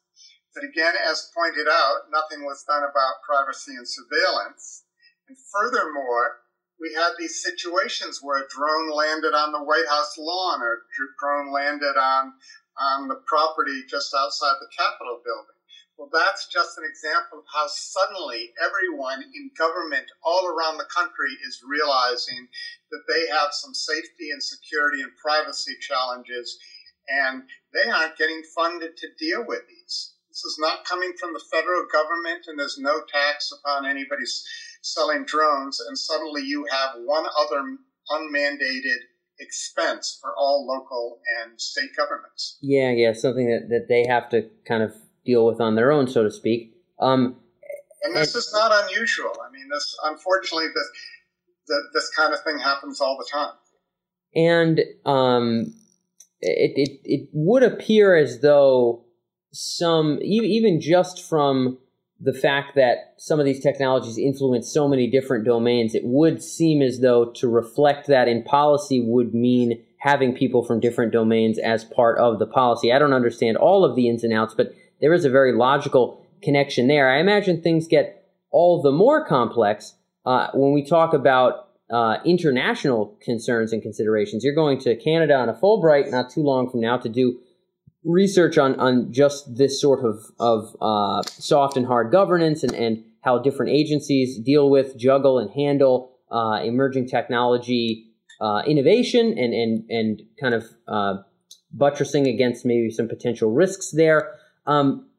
But 0.53 0.63
again, 0.63 0.93
as 1.09 1.31
pointed 1.33 1.67
out, 1.67 2.13
nothing 2.13 2.45
was 2.45 2.63
done 2.69 2.83
about 2.83 3.25
privacy 3.25 3.73
and 3.75 3.87
surveillance. 3.87 4.83
And 5.27 5.37
furthermore, 5.51 6.37
we 6.79 6.93
had 6.95 7.11
these 7.19 7.43
situations 7.43 8.19
where 8.23 8.39
a 8.39 8.47
drone 8.47 8.89
landed 8.89 9.35
on 9.35 9.51
the 9.51 9.63
White 9.63 9.87
House 9.89 10.17
lawn 10.17 10.61
or 10.61 10.73
a 10.73 10.79
drone 11.19 11.51
landed 11.51 11.97
on, 11.99 12.33
on 12.79 13.07
the 13.07 13.19
property 13.27 13.83
just 13.89 14.13
outside 14.15 14.55
the 14.59 14.71
Capitol 14.75 15.19
building. 15.23 15.59
Well, 15.99 16.09
that's 16.13 16.47
just 16.47 16.77
an 16.77 16.85
example 16.87 17.39
of 17.39 17.45
how 17.53 17.67
suddenly 17.67 18.53
everyone 18.63 19.21
in 19.21 19.51
government 19.59 20.07
all 20.23 20.47
around 20.47 20.77
the 20.77 20.87
country 20.87 21.35
is 21.45 21.59
realizing 21.67 22.47
that 22.89 23.03
they 23.11 23.27
have 23.27 23.51
some 23.51 23.73
safety 23.73 24.31
and 24.31 24.41
security 24.41 25.01
and 25.03 25.11
privacy 25.21 25.75
challenges, 25.81 26.57
and 27.09 27.43
they 27.73 27.91
aren't 27.91 28.15
getting 28.15 28.41
funded 28.55 28.95
to 28.95 29.07
deal 29.19 29.43
with 29.45 29.67
these. 29.67 30.15
This 30.29 30.45
is 30.45 30.57
not 30.57 30.85
coming 30.85 31.11
from 31.19 31.33
the 31.33 31.43
federal 31.51 31.83
government, 31.91 32.47
and 32.47 32.57
there's 32.57 32.79
no 32.79 33.01
tax 33.11 33.51
upon 33.51 33.85
anybody's 33.85 34.45
selling 34.81 35.25
drones, 35.25 35.79
and 35.79 35.97
suddenly 35.97 36.41
you 36.43 36.65
have 36.71 36.91
one 37.03 37.25
other 37.39 37.77
unmandated 38.09 38.99
expense 39.39 40.17
for 40.21 40.35
all 40.37 40.65
local 40.67 41.21
and 41.41 41.59
state 41.59 41.95
governments. 41.95 42.57
Yeah, 42.61 42.91
yeah, 42.91 43.13
something 43.13 43.47
that, 43.47 43.69
that 43.69 43.87
they 43.87 44.05
have 44.07 44.29
to 44.29 44.49
kind 44.67 44.83
of 44.83 44.93
deal 45.25 45.45
with 45.45 45.61
on 45.61 45.75
their 45.75 45.91
own, 45.91 46.07
so 46.07 46.23
to 46.23 46.31
speak. 46.31 46.73
Um, 46.99 47.37
and 48.03 48.15
this 48.15 48.35
is 48.35 48.51
not 48.53 48.71
unusual. 48.85 49.33
I 49.45 49.51
mean, 49.51 49.67
this 49.71 49.97
unfortunately, 50.03 50.67
this 50.67 50.89
the, 51.67 51.81
this 51.93 52.09
kind 52.15 52.33
of 52.33 52.41
thing 52.43 52.59
happens 52.59 53.01
all 53.01 53.17
the 53.17 53.27
time. 53.31 53.53
And 54.35 54.81
um, 55.05 55.73
it, 56.41 56.71
it 56.75 56.99
it 57.03 57.29
would 57.33 57.63
appear 57.63 58.15
as 58.15 58.41
though 58.41 59.05
some 59.51 60.19
even 60.21 60.79
just 60.79 61.27
from 61.27 61.77
the 62.19 62.33
fact 62.33 62.75
that 62.75 63.13
some 63.17 63.39
of 63.39 63.45
these 63.45 63.61
technologies 63.61 64.17
influence 64.17 64.71
so 64.71 64.87
many 64.87 65.09
different 65.09 65.45
domains, 65.45 65.95
it 65.95 66.03
would 66.03 66.43
seem 66.43 66.81
as 66.81 66.99
though 66.99 67.25
to 67.31 67.47
reflect 67.47 68.07
that 68.07 68.27
in 68.27 68.43
policy 68.43 69.01
would 69.01 69.33
mean 69.33 69.81
having 69.99 70.35
people 70.35 70.63
from 70.63 70.79
different 70.79 71.11
domains 71.11 71.57
as 71.59 71.83
part 71.85 72.17
of 72.17 72.39
the 72.39 72.45
policy. 72.45 72.91
I 72.91 72.99
don't 72.99 73.13
understand 73.13 73.57
all 73.57 73.85
of 73.85 73.95
the 73.95 74.09
ins 74.09 74.23
and 74.23 74.33
outs, 74.33 74.53
but 74.53 74.73
there 75.01 75.13
is 75.13 75.25
a 75.25 75.29
very 75.29 75.53
logical 75.53 76.25
connection 76.41 76.87
there. 76.87 77.09
I 77.09 77.19
imagine 77.19 77.61
things 77.61 77.87
get 77.87 78.27
all 78.51 78.81
the 78.81 78.91
more 78.91 79.25
complex 79.25 79.95
uh, 80.25 80.47
when 80.53 80.73
we 80.73 80.83
talk 80.83 81.13
about 81.13 81.69
uh, 81.89 82.17
international 82.25 83.17
concerns 83.21 83.73
and 83.73 83.81
considerations. 83.81 84.43
You're 84.43 84.55
going 84.55 84.79
to 84.81 84.95
Canada 84.95 85.35
on 85.35 85.49
a 85.49 85.53
Fulbright 85.53 86.11
not 86.11 86.29
too 86.29 86.41
long 86.41 86.69
from 86.69 86.81
now 86.81 86.97
to 86.97 87.09
do 87.09 87.39
research 88.03 88.57
on, 88.57 88.79
on 88.79 89.11
just 89.11 89.57
this 89.57 89.79
sort 89.79 90.05
of, 90.05 90.23
of 90.39 90.75
uh, 90.81 91.21
soft 91.23 91.77
and 91.77 91.85
hard 91.85 92.11
governance 92.11 92.63
and, 92.63 92.73
and 92.73 93.03
how 93.21 93.37
different 93.37 93.71
agencies 93.71 94.39
deal 94.39 94.69
with, 94.69 94.97
juggle, 94.97 95.37
and 95.39 95.51
handle 95.51 96.17
uh, 96.31 96.59
emerging 96.63 97.07
technology 97.07 98.05
uh, 98.41 98.61
innovation 98.65 99.37
and, 99.37 99.53
and, 99.53 99.89
and 99.89 100.21
kind 100.39 100.53
of 100.53 100.65
uh, 100.87 101.15
buttressing 101.71 102.27
against 102.27 102.65
maybe 102.65 102.89
some 102.89 103.07
potential 103.07 103.51
risks 103.51 103.91
there. 103.91 104.35
Um, 104.65 105.09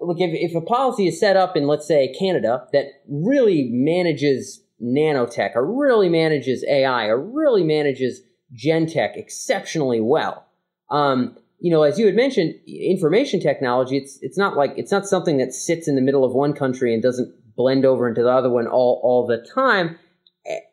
look, 0.00 0.18
if, 0.20 0.30
if 0.32 0.54
a 0.54 0.60
policy 0.60 1.08
is 1.08 1.18
set 1.18 1.36
up 1.36 1.56
in, 1.56 1.66
let's 1.66 1.86
say, 1.86 2.14
Canada 2.18 2.66
that 2.72 2.86
really 3.08 3.68
manages 3.72 4.62
nanotech 4.82 5.56
or 5.56 5.64
really 5.64 6.08
manages 6.08 6.64
AI 6.68 7.06
or 7.06 7.20
really 7.20 7.64
manages 7.64 8.20
gentech 8.54 9.16
exceptionally 9.16 10.00
well, 10.00 10.46
um, 10.90 11.36
you 11.58 11.70
know, 11.70 11.82
as 11.82 11.98
you 11.98 12.06
had 12.06 12.14
mentioned, 12.14 12.54
information 12.66 13.40
technology, 13.40 13.96
it's 13.96 14.18
it's 14.20 14.36
not 14.36 14.56
like 14.56 14.74
it's 14.76 14.92
not 14.92 15.06
something 15.06 15.38
that 15.38 15.52
sits 15.52 15.88
in 15.88 15.94
the 15.94 16.02
middle 16.02 16.24
of 16.24 16.32
one 16.32 16.52
country 16.52 16.92
and 16.92 17.02
doesn't 17.02 17.34
blend 17.56 17.84
over 17.84 18.08
into 18.08 18.22
the 18.22 18.30
other 18.30 18.50
one 18.50 18.66
all 18.66 19.00
all 19.02 19.26
the 19.26 19.38
time. 19.54 19.98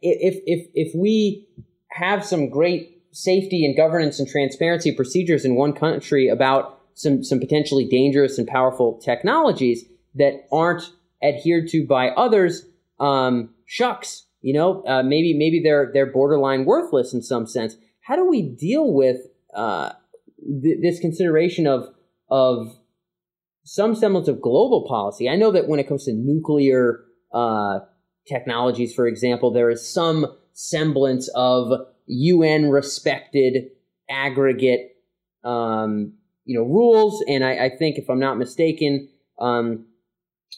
If 0.02 0.42
if 0.46 0.68
if 0.74 0.96
we 0.96 1.48
have 1.92 2.26
some 2.26 2.50
great 2.50 3.02
safety 3.12 3.66
and 3.66 3.78
governance 3.78 4.20
and 4.20 4.28
transparency 4.28 4.92
procedures 4.92 5.46
in 5.46 5.56
one 5.56 5.74
country 5.74 6.28
about 6.28 6.80
some 6.96 7.24
some 7.24 7.40
potentially 7.40 7.88
dangerous 7.88 8.38
and 8.38 8.48
powerful 8.48 9.00
technologies 9.00 9.86
that 10.16 10.46
aren't 10.52 10.92
adhered 11.24 11.68
to 11.70 11.88
by 11.88 12.10
others, 12.10 12.66
um, 13.00 13.50
shucks, 13.66 14.26
you 14.42 14.54
know, 14.54 14.84
uh, 14.86 15.02
maybe 15.02 15.34
maybe 15.34 15.62
they're 15.64 15.90
they're 15.94 16.12
borderline 16.12 16.66
worthless 16.66 17.14
in 17.14 17.22
some 17.22 17.48
sense. 17.48 17.78
How 18.02 18.18
do 18.18 18.28
we 18.28 18.42
deal 18.42 18.94
with 18.94 19.22
uh, 19.56 19.94
th- 20.62 20.80
this 20.82 21.00
consideration 21.00 21.68
of 21.68 21.88
of 22.30 22.76
some 23.64 23.96
semblance 23.96 24.28
of 24.28 24.42
global 24.42 24.86
policy. 24.88 25.30
I 25.30 25.36
know 25.36 25.52
that 25.52 25.68
when 25.68 25.80
it 25.80 25.88
comes 25.88 26.06
to 26.06 26.14
nuclear 26.14 27.06
uh, 27.34 27.80
technologies, 28.28 28.94
for 28.94 29.08
example, 29.08 29.52
there 29.52 29.70
is 29.70 29.88
some 29.88 30.28
semblance 30.54 31.30
of 31.36 31.72
UN 32.08 32.70
respected 32.70 33.70
aggregate, 34.10 34.98
um, 35.44 36.14
you 36.46 36.58
know, 36.58 36.66
rules. 36.66 37.24
And 37.28 37.44
I, 37.44 37.66
I, 37.66 37.70
think, 37.70 37.98
if 37.98 38.10
I'm 38.10 38.20
not 38.20 38.38
mistaken, 38.38 39.10
um, 39.40 39.86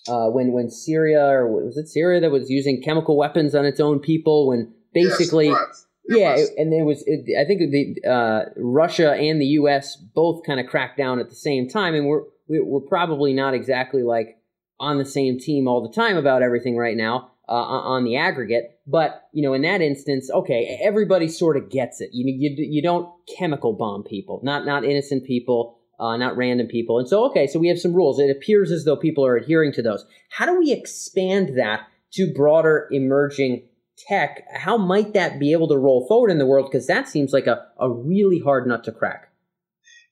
uh, 0.08 0.28
when 0.28 0.52
when 0.52 0.69
Syria 0.69 1.26
or 1.26 1.48
was 1.65 1.78
it 1.78 1.88
Syria 1.88 2.19
that 2.21 2.32
was 2.32 2.50
using 2.50 2.82
chemical 2.84 3.17
weapons 3.17 3.56
on 3.56 3.65
its 3.65 3.80
own 3.80 4.00
people, 4.00 4.48
when 4.48 4.74
basically. 4.93 5.48
Yes, 5.48 5.85
yeah, 6.09 6.37
and 6.57 6.73
it 6.73 6.83
was. 6.83 7.03
It, 7.07 7.37
I 7.39 7.45
think 7.45 7.71
the 7.71 8.09
uh, 8.09 8.45
Russia 8.57 9.13
and 9.13 9.41
the 9.41 9.45
U.S. 9.59 9.95
both 9.95 10.43
kind 10.45 10.59
of 10.59 10.67
cracked 10.67 10.97
down 10.97 11.19
at 11.19 11.29
the 11.29 11.35
same 11.35 11.67
time, 11.67 11.95
and 11.95 12.07
we're 12.07 12.23
we're 12.47 12.81
probably 12.87 13.33
not 13.33 13.53
exactly 13.53 14.03
like 14.03 14.37
on 14.79 14.97
the 14.97 15.05
same 15.05 15.39
team 15.39 15.67
all 15.67 15.81
the 15.81 15.93
time 15.93 16.17
about 16.17 16.41
everything 16.41 16.75
right 16.77 16.97
now. 16.97 17.31
uh, 17.47 17.53
on 17.53 18.03
the 18.03 18.17
aggregate. 18.17 18.79
But 18.87 19.23
you 19.31 19.43
know, 19.43 19.53
in 19.53 19.61
that 19.63 19.81
instance, 19.81 20.29
okay, 20.31 20.79
everybody 20.83 21.27
sort 21.27 21.57
of 21.57 21.69
gets 21.69 22.01
it. 22.01 22.09
You 22.13 22.25
you 22.27 22.55
you 22.57 22.81
don't 22.81 23.09
chemical 23.37 23.73
bomb 23.73 24.03
people, 24.03 24.39
not 24.43 24.65
not 24.65 24.83
innocent 24.83 25.25
people. 25.25 25.79
Uh, 25.97 26.17
not 26.17 26.35
random 26.35 26.67
people. 26.67 26.99
And 26.99 27.07
so, 27.07 27.23
okay, 27.29 27.47
so 27.47 27.57
we 27.57 27.69
have 27.69 27.79
some 27.79 27.93
rules. 27.93 28.19
It 28.19 28.29
appears 28.29 28.69
as 28.69 28.83
though 28.83 28.97
people 28.97 29.25
are 29.25 29.37
adhering 29.37 29.71
to 29.71 29.81
those. 29.81 30.05
How 30.29 30.45
do 30.45 30.59
we 30.59 30.73
expand 30.73 31.57
that 31.57 31.87
to 32.15 32.33
broader 32.33 32.89
emerging 32.91 33.65
tech? 33.97 34.45
How 34.53 34.77
might 34.77 35.13
that 35.13 35.39
be 35.39 35.51
able 35.51 35.67
to 35.69 35.77
roll 35.77 36.08
forward 36.08 36.31
in 36.31 36.38
the 36.38 36.45
world? 36.45 36.69
Because 36.69 36.88
that 36.88 37.08
seems 37.08 37.34
like 37.34 37.47
a, 37.47 37.65
a 37.79 37.89
really 37.89 38.39
hard 38.39 38.67
nut 38.67 38.84
to 38.86 38.91
crack. 38.91 39.29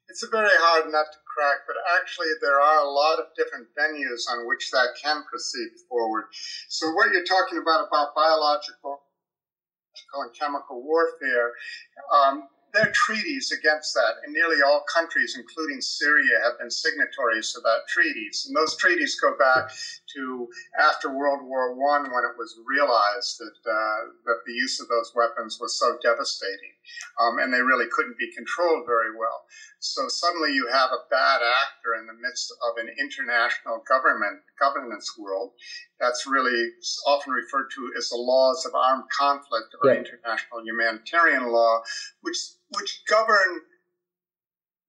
It's 0.09 0.23
a 0.23 0.29
very 0.29 0.53
hard 0.53 0.91
nut 0.91 1.07
to 1.11 1.19
crack, 1.25 1.65
but 1.65 1.75
actually 1.99 2.29
there 2.41 2.61
are 2.61 2.85
a 2.85 2.89
lot 2.89 3.19
of 3.19 3.25
different 3.35 3.67
venues 3.77 4.29
on 4.29 4.47
which 4.47 4.69
that 4.71 4.89
can 5.01 5.23
proceed 5.29 5.69
forward. 5.89 6.25
So 6.69 6.91
what 6.91 7.11
you're 7.11 7.25
talking 7.25 7.57
about 7.57 7.87
about 7.87 8.13
biological 8.15 9.01
and 10.15 10.33
chemical 10.37 10.83
warfare, 10.83 11.53
um, 12.13 12.47
there 12.73 12.87
are 12.87 12.91
treaties 12.91 13.51
against 13.51 13.93
that, 13.93 14.15
and 14.23 14.33
nearly 14.33 14.61
all 14.61 14.83
countries, 14.91 15.35
including 15.37 15.79
Syria, 15.79 16.41
have 16.43 16.57
been 16.57 16.71
signatories 16.71 17.53
to 17.53 17.61
that 17.61 17.87
treaties. 17.87 18.45
And 18.47 18.55
those 18.55 18.75
treaties 18.77 19.19
go 19.19 19.37
back 19.37 19.69
to 20.15 20.49
after 20.79 21.13
World 21.13 21.45
War 21.45 21.75
One, 21.75 22.03
when 22.03 22.23
it 22.25 22.37
was 22.37 22.57
realized 22.65 23.39
that 23.39 23.69
uh, 23.69 24.01
that 24.25 24.41
the 24.45 24.53
use 24.53 24.79
of 24.79 24.87
those 24.87 25.11
weapons 25.15 25.59
was 25.61 25.77
so 25.77 25.97
devastating, 26.01 26.73
um, 27.19 27.39
and 27.39 27.53
they 27.53 27.61
really 27.61 27.85
couldn't 27.91 28.17
be 28.17 28.31
controlled 28.35 28.85
very 28.87 29.15
well. 29.17 29.45
So 29.79 30.07
suddenly 30.07 30.53
you 30.53 30.67
have 30.71 30.91
a 30.91 31.05
bad 31.09 31.41
actor 31.41 31.99
in 31.99 32.07
the 32.07 32.13
midst 32.21 32.53
of 32.63 32.77
an 32.77 32.89
international 32.99 33.83
government 33.87 34.41
governance 34.59 35.11
world. 35.17 35.51
That's 35.99 36.25
really 36.27 36.71
often 37.07 37.33
referred 37.33 37.69
to 37.75 37.93
as 37.97 38.09
the 38.09 38.17
laws 38.17 38.65
of 38.65 38.75
armed 38.75 39.09
conflict 39.17 39.75
or 39.81 39.91
yeah. 39.91 39.99
international 39.99 40.63
humanitarian 40.63 41.51
law, 41.51 41.81
which 42.21 42.37
which 42.69 43.03
govern 43.07 43.61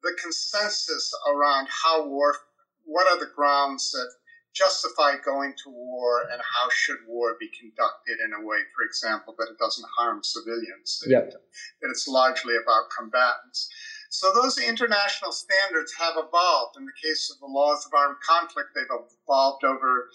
the 0.05 0.17
consensus 0.21 1.11
around 1.27 1.67
how 1.71 2.07
war, 2.07 2.37
what 2.85 3.11
are 3.11 3.19
the 3.19 3.33
grounds 3.35 3.91
that 3.93 4.09
justify 4.55 5.15
going 5.25 5.53
to 5.65 5.71
war 5.71 6.23
and 6.33 6.41
how 6.41 6.69
should 6.71 6.99
war 7.07 7.37
be 7.39 7.51
conducted 7.59 8.19
in 8.25 8.33
a 8.33 8.47
way, 8.47 8.59
for 8.75 8.85
example, 8.87 9.35
that 9.39 9.51
it 9.51 9.59
doesn't 9.59 9.87
harm 9.99 10.23
civilians, 10.23 11.03
yep. 11.07 11.31
that, 11.31 11.43
that 11.83 11.91
it's 11.91 12.07
largely 12.07 12.55
about 12.57 12.89
combatants. 12.97 13.69
So 14.11 14.31
those 14.33 14.59
international 14.59 15.33
standards 15.33 15.93
have 15.99 16.15
evolved. 16.17 16.79
In 16.79 16.87
the 16.87 16.95
case 17.03 17.35
of 17.35 17.41
the 17.41 17.51
laws 17.51 17.85
of 17.85 17.93
armed 17.93 18.23
conflict, 18.23 18.71
they've 18.73 18.87
evolved 19.27 19.65
over 19.65 20.09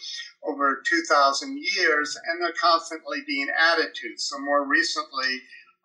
over 0.47 0.81
2,000 0.87 1.59
years, 1.75 2.17
and 2.27 2.41
they're 2.41 2.55
constantly 2.55 3.19
being 3.27 3.49
added 3.59 3.93
to. 3.93 4.13
So 4.15 4.39
more 4.39 4.65
recently, 4.65 5.41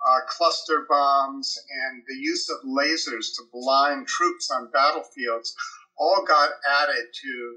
uh, 0.07 0.21
cluster 0.29 0.87
bombs 0.89 1.59
and 1.89 2.05
the 2.07 2.15
use 2.15 2.49
of 2.51 2.59
lasers 2.63 3.35
to 3.35 3.43
blind 3.53 4.07
troops 4.07 4.49
on 4.49 4.71
battlefields 4.71 5.57
all 5.99 6.25
got 6.25 6.51
added 6.83 7.07
to 7.23 7.57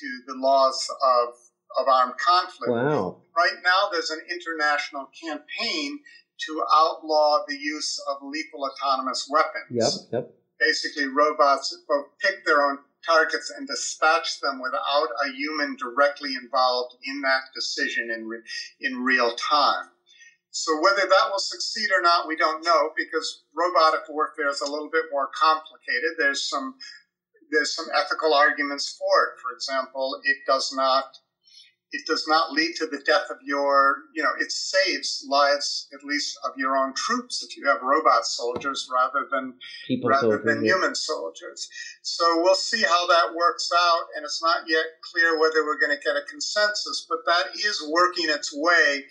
to 0.00 0.22
the 0.26 0.34
laws 0.34 0.88
of 0.90 1.34
of 1.78 1.88
armed 1.88 2.14
conflict. 2.18 2.72
Wow. 2.72 3.22
Right 3.36 3.56
now, 3.62 3.88
there's 3.92 4.10
an 4.10 4.20
international 4.30 5.10
campaign 5.22 5.98
to 6.46 6.64
outlaw 6.74 7.44
the 7.46 7.56
use 7.56 8.02
of 8.08 8.16
lethal 8.22 8.64
autonomous 8.64 9.28
weapons. 9.30 9.70
Yep, 9.70 9.92
yep. 10.12 10.34
Basically, 10.58 11.06
robots 11.06 11.76
both 11.88 12.06
pick 12.20 12.44
their 12.46 12.62
own 12.62 12.78
targets 13.04 13.52
and 13.56 13.68
dispatch 13.68 14.40
them 14.40 14.60
without 14.60 15.08
a 15.24 15.32
human 15.32 15.76
directly 15.76 16.34
involved 16.34 16.96
in 17.04 17.20
that 17.22 17.42
decision 17.54 18.10
in, 18.10 18.26
re- 18.26 18.42
in 18.80 18.98
real 19.02 19.34
time. 19.36 19.86
So 20.50 20.80
whether 20.80 21.06
that 21.06 21.28
will 21.30 21.38
succeed 21.38 21.88
or 21.92 22.00
not, 22.00 22.26
we 22.26 22.36
don't 22.36 22.64
know 22.64 22.90
because 22.96 23.44
robotic 23.54 24.08
warfare 24.08 24.48
is 24.48 24.62
a 24.62 24.70
little 24.70 24.88
bit 24.90 25.04
more 25.12 25.28
complicated. 25.38 26.16
There's 26.18 26.48
some 26.48 26.74
there's 27.50 27.74
some 27.74 27.86
ethical 27.94 28.34
arguments 28.34 28.96
for 28.98 29.24
it. 29.28 29.40
For 29.40 29.52
example, 29.54 30.20
it 30.24 30.38
does 30.46 30.72
not 30.74 31.04
it 31.92 32.06
does 32.06 32.26
not 32.26 32.52
lead 32.52 32.74
to 32.76 32.86
the 32.86 32.98
death 33.06 33.30
of 33.30 33.38
your, 33.44 33.96
you 34.14 34.22
know, 34.22 34.32
it 34.40 34.50
saves 34.50 35.24
lives 35.28 35.88
at 35.94 36.04
least 36.04 36.36
of 36.44 36.52
your 36.56 36.76
own 36.76 36.92
troops 36.94 37.46
if 37.48 37.56
you 37.56 37.66
have 37.66 37.80
robot 37.80 38.26
soldiers 38.26 38.88
rather 38.92 39.26
than 39.30 39.54
People 39.86 40.10
rather 40.10 40.38
than 40.38 40.64
human 40.64 40.94
soldiers. 40.94 41.68
So 42.02 42.24
we'll 42.42 42.56
see 42.56 42.82
how 42.82 43.06
that 43.06 43.34
works 43.34 43.70
out, 43.76 44.06
and 44.16 44.24
it's 44.24 44.42
not 44.42 44.68
yet 44.68 44.84
clear 45.12 45.38
whether 45.38 45.64
we're 45.64 45.78
going 45.78 45.96
to 45.96 46.04
get 46.04 46.16
a 46.16 46.22
consensus, 46.28 47.06
but 47.08 47.18
that 47.26 47.54
is 47.54 47.82
working 47.88 48.26
its 48.28 48.50
way 48.54 49.04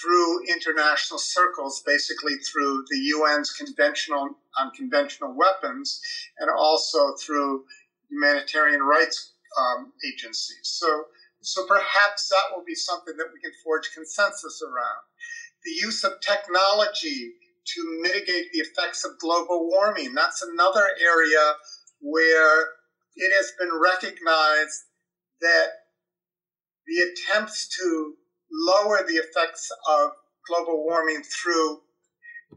through 0.00 0.46
international 0.46 1.18
circles, 1.18 1.82
basically 1.86 2.34
through 2.36 2.84
the 2.90 3.12
UN's 3.16 3.52
conventional 3.52 4.36
on 4.58 4.70
conventional 4.76 5.34
weapons, 5.34 6.00
and 6.38 6.50
also 6.50 7.14
through 7.24 7.64
humanitarian 8.10 8.82
rights 8.82 9.32
um, 9.58 9.92
agencies. 10.06 10.60
So 10.62 11.04
so 11.40 11.64
perhaps 11.66 12.28
that 12.28 12.54
will 12.54 12.64
be 12.64 12.74
something 12.74 13.16
that 13.16 13.28
we 13.32 13.40
can 13.40 13.52
forge 13.64 13.90
consensus 13.94 14.60
around. 14.62 15.02
The 15.64 15.70
use 15.70 16.04
of 16.04 16.20
technology 16.20 17.32
to 17.74 18.00
mitigate 18.00 18.50
the 18.52 18.60
effects 18.60 19.04
of 19.04 19.18
global 19.18 19.68
warming. 19.68 20.14
That's 20.14 20.42
another 20.42 20.86
area 21.00 21.54
where 22.00 22.62
it 23.16 23.32
has 23.36 23.52
been 23.58 23.70
recognized 23.72 24.84
that 25.40 25.68
the 26.86 27.04
attempts 27.04 27.68
to 27.78 28.14
lower 28.50 29.04
the 29.06 29.14
effects 29.14 29.70
of 29.88 30.10
global 30.46 30.84
warming 30.84 31.22
through 31.22 31.80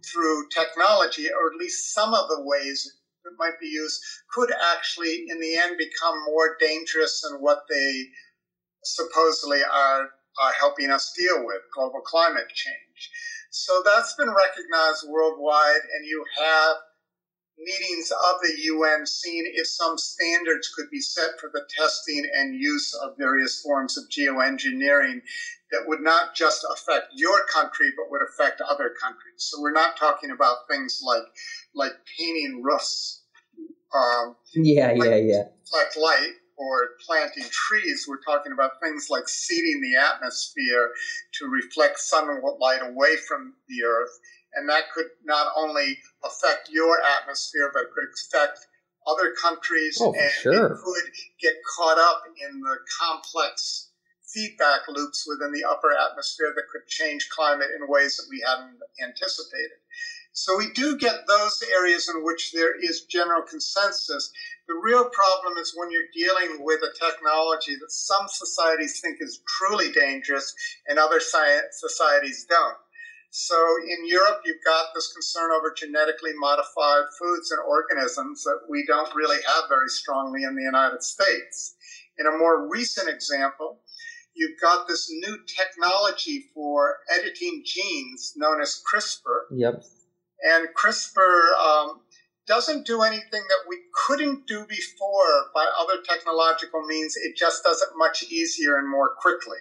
through 0.06 0.48
technology, 0.50 1.28
or 1.28 1.52
at 1.52 1.60
least 1.60 1.94
some 1.94 2.14
of 2.14 2.30
the 2.30 2.42
ways 2.42 2.90
that 3.24 3.32
might 3.38 3.60
be 3.60 3.68
used, 3.68 4.02
could 4.34 4.50
actually, 4.74 5.26
in 5.28 5.40
the 5.40 5.58
end, 5.58 5.78
become 5.78 6.16
more 6.26 6.56
dangerous 6.60 7.22
than 7.22 7.42
what 7.42 7.64
they 7.70 8.06
supposedly 8.84 9.60
are, 9.64 10.10
are 10.42 10.54
helping 10.60 10.90
us 10.90 11.14
deal 11.18 11.46
with 11.46 11.62
global 11.76 12.02
climate 12.02 12.48
change. 12.54 13.12
So 13.52 13.84
that's 13.86 14.16
been 14.16 14.34
recognized 14.34 15.06
worldwide, 15.10 15.82
and 15.94 16.08
you 16.08 16.24
have 16.40 16.78
meetings 17.64 18.12
of 18.12 18.36
the 18.42 18.54
UN 18.64 19.06
seeing 19.06 19.44
if 19.56 19.68
some 19.68 19.98
standards 19.98 20.70
could 20.76 20.90
be 20.90 21.00
set 21.00 21.40
for 21.40 21.50
the 21.54 21.62
testing 21.78 22.24
and 22.36 22.56
use 22.56 22.94
of 23.04 23.18
various 23.18 23.62
forms 23.62 23.98
of 23.98 24.06
geoengineering 24.10 25.22
that 25.72 25.84
would 25.88 26.02
not 26.02 26.36
just 26.36 26.66
affect 26.74 27.08
your 27.14 27.46
country 27.54 27.92
but 27.96 28.10
would 28.10 28.22
affect 28.22 28.62
other 28.62 28.92
countries. 29.02 29.38
So 29.38 29.62
we're 29.62 29.72
not 29.72 29.98
talking 29.98 30.32
about 30.32 30.68
things 30.70 31.02
like 31.04 31.24
like 31.74 31.94
painting 32.18 32.62
roofs. 32.64 33.24
Um, 33.94 34.36
yeah, 34.54 34.94
like, 34.96 35.10
yeah, 35.10 35.16
yeah. 35.16 35.44
Like 35.74 35.96
light, 35.98 36.34
or 36.62 36.90
planting 37.06 37.46
trees, 37.50 38.06
we're 38.08 38.22
talking 38.22 38.52
about 38.52 38.72
things 38.84 39.08
like 39.10 39.28
seeding 39.28 39.82
the 39.82 39.98
atmosphere 39.98 40.92
to 41.34 41.48
reflect 41.48 41.98
sunlight 42.00 42.82
away 42.84 43.16
from 43.28 43.54
the 43.68 43.84
earth. 43.84 44.20
And 44.54 44.68
that 44.70 44.92
could 44.94 45.08
not 45.24 45.48
only 45.56 45.98
affect 46.24 46.70
your 46.72 47.00
atmosphere, 47.20 47.72
but 47.74 47.92
could 47.94 48.10
affect 48.14 48.60
other 49.08 49.34
countries 49.42 49.98
oh, 50.02 50.14
and 50.14 50.32
sure. 50.32 50.66
it 50.66 50.78
could 50.84 51.12
get 51.42 51.56
caught 51.76 51.98
up 51.98 52.24
in 52.50 52.60
the 52.62 52.78
complex 53.00 53.90
feedback 54.34 54.88
loops 54.88 55.26
within 55.28 55.52
the 55.52 55.64
upper 55.64 55.92
atmosphere 55.92 56.54
that 56.56 56.64
could 56.72 56.88
change 56.88 57.28
climate 57.30 57.68
in 57.76 57.88
ways 57.88 58.18
that 58.18 58.28
we 58.30 58.42
hadn't 58.46 58.80
anticipated. 59.04 59.82
So 60.34 60.58
we 60.58 60.72
do 60.72 60.98
get 60.98 61.28
those 61.28 61.62
areas 61.76 62.10
in 62.14 62.24
which 62.24 62.54
there 62.54 62.80
is 62.80 63.02
general 63.02 63.42
consensus. 63.42 64.32
The 64.68 64.80
real 64.82 65.10
problem 65.10 65.58
is 65.58 65.74
when 65.76 65.92
you're 65.92 66.04
dealing 66.14 66.64
with 66.64 66.82
a 66.84 66.98
technology 66.98 67.76
that 67.76 67.92
some 67.92 68.28
societies 68.30 69.02
think 69.02 69.18
is 69.20 69.42
truly 69.46 69.92
dangerous 69.92 70.54
and 70.88 70.98
other 70.98 71.20
societies 71.20 72.46
don't. 72.50 72.78
So 73.32 73.56
in 73.88 74.08
Europe, 74.08 74.42
you've 74.46 74.64
got 74.66 74.88
this 74.94 75.12
concern 75.14 75.52
over 75.52 75.74
genetically 75.76 76.32
modified 76.36 77.06
foods 77.18 77.52
and 77.52 77.60
organisms 77.68 78.44
that 78.44 78.60
we 78.70 78.86
don't 78.86 79.14
really 79.16 79.40
have 79.48 79.64
very 79.70 79.90
strongly 79.90 80.44
in 80.44 80.56
the 80.56 80.64
United 80.64 81.02
States. 81.02 81.76
In 82.20 82.28
a 82.28 82.38
more 82.38 82.70
recent 82.70 83.10
example, 83.10 83.80
you've 84.36 84.60
got 84.62 84.88
this 84.88 85.10
new 85.10 85.38
technology 85.48 86.46
for 86.54 86.98
editing 87.10 87.64
genes 87.66 88.34
known 88.36 88.62
as 88.62 88.82
CRISPR. 88.86 89.44
Yep 89.52 89.84
and 90.42 90.68
CRISPR 90.76 91.58
um, 91.60 92.02
doesn't 92.48 92.86
do 92.86 93.02
anything 93.02 93.44
that 93.48 93.66
we 93.68 93.78
couldn't 93.94 94.48
do 94.48 94.66
before 94.66 95.52
by 95.54 95.66
other 95.80 96.02
technological 96.04 96.86
means. 96.86 97.16
It 97.16 97.38
just 97.38 97.64
does 97.64 97.82
it 97.82 97.90
much 97.96 98.24
easier 98.24 98.78
and 98.78 98.90
more 98.90 99.10
quickly. 99.20 99.58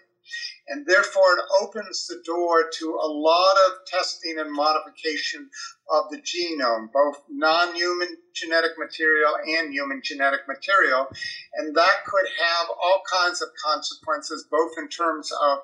And 0.68 0.86
therefore, 0.86 1.32
it 1.34 1.44
opens 1.62 2.06
the 2.06 2.22
door 2.24 2.70
to 2.78 2.98
a 3.02 3.10
lot 3.10 3.54
of 3.68 3.84
testing 3.86 4.38
and 4.38 4.52
modification 4.52 5.50
of 5.90 6.04
the 6.10 6.18
genome, 6.18 6.92
both 6.92 7.22
non 7.28 7.74
human 7.74 8.16
genetic 8.34 8.72
material 8.78 9.32
and 9.46 9.72
human 9.72 10.00
genetic 10.04 10.40
material. 10.46 11.06
And 11.54 11.74
that 11.76 12.04
could 12.06 12.26
have 12.40 12.68
all 12.70 13.02
kinds 13.12 13.42
of 13.42 13.48
consequences, 13.64 14.46
both 14.50 14.72
in 14.78 14.88
terms 14.88 15.30
of 15.32 15.58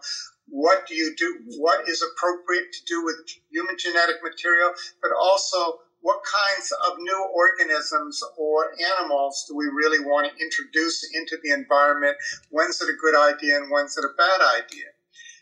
what 0.49 0.87
do 0.87 0.95
you 0.95 1.15
do, 1.17 1.39
what 1.59 1.89
is 1.89 2.03
appropriate 2.03 2.73
to 2.73 2.85
do 2.87 3.05
with 3.05 3.17
human 3.51 3.77
genetic 3.79 4.17
material, 4.23 4.71
but 5.03 5.11
also 5.13 5.81
what 6.07 6.21
kinds 6.23 6.73
of 6.87 6.99
new 7.01 7.29
organisms 7.35 8.23
or 8.39 8.71
animals 8.95 9.45
do 9.49 9.57
we 9.57 9.65
really 9.65 9.99
want 9.99 10.25
to 10.25 10.41
introduce 10.41 11.03
into 11.15 11.37
the 11.43 11.51
environment? 11.51 12.17
When's 12.51 12.81
it 12.81 12.89
a 12.89 12.93
good 12.93 13.17
idea 13.17 13.57
and 13.57 13.73
when's 13.73 13.97
it 13.99 14.05
a 14.05 14.15
bad 14.17 14.41
idea? 14.63 14.87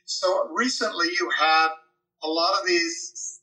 So 0.07 0.49
recently 0.55 1.09
you 1.21 1.29
had 1.39 1.69
a 2.23 2.29
lot 2.29 2.59
of 2.59 2.67
these 2.67 3.41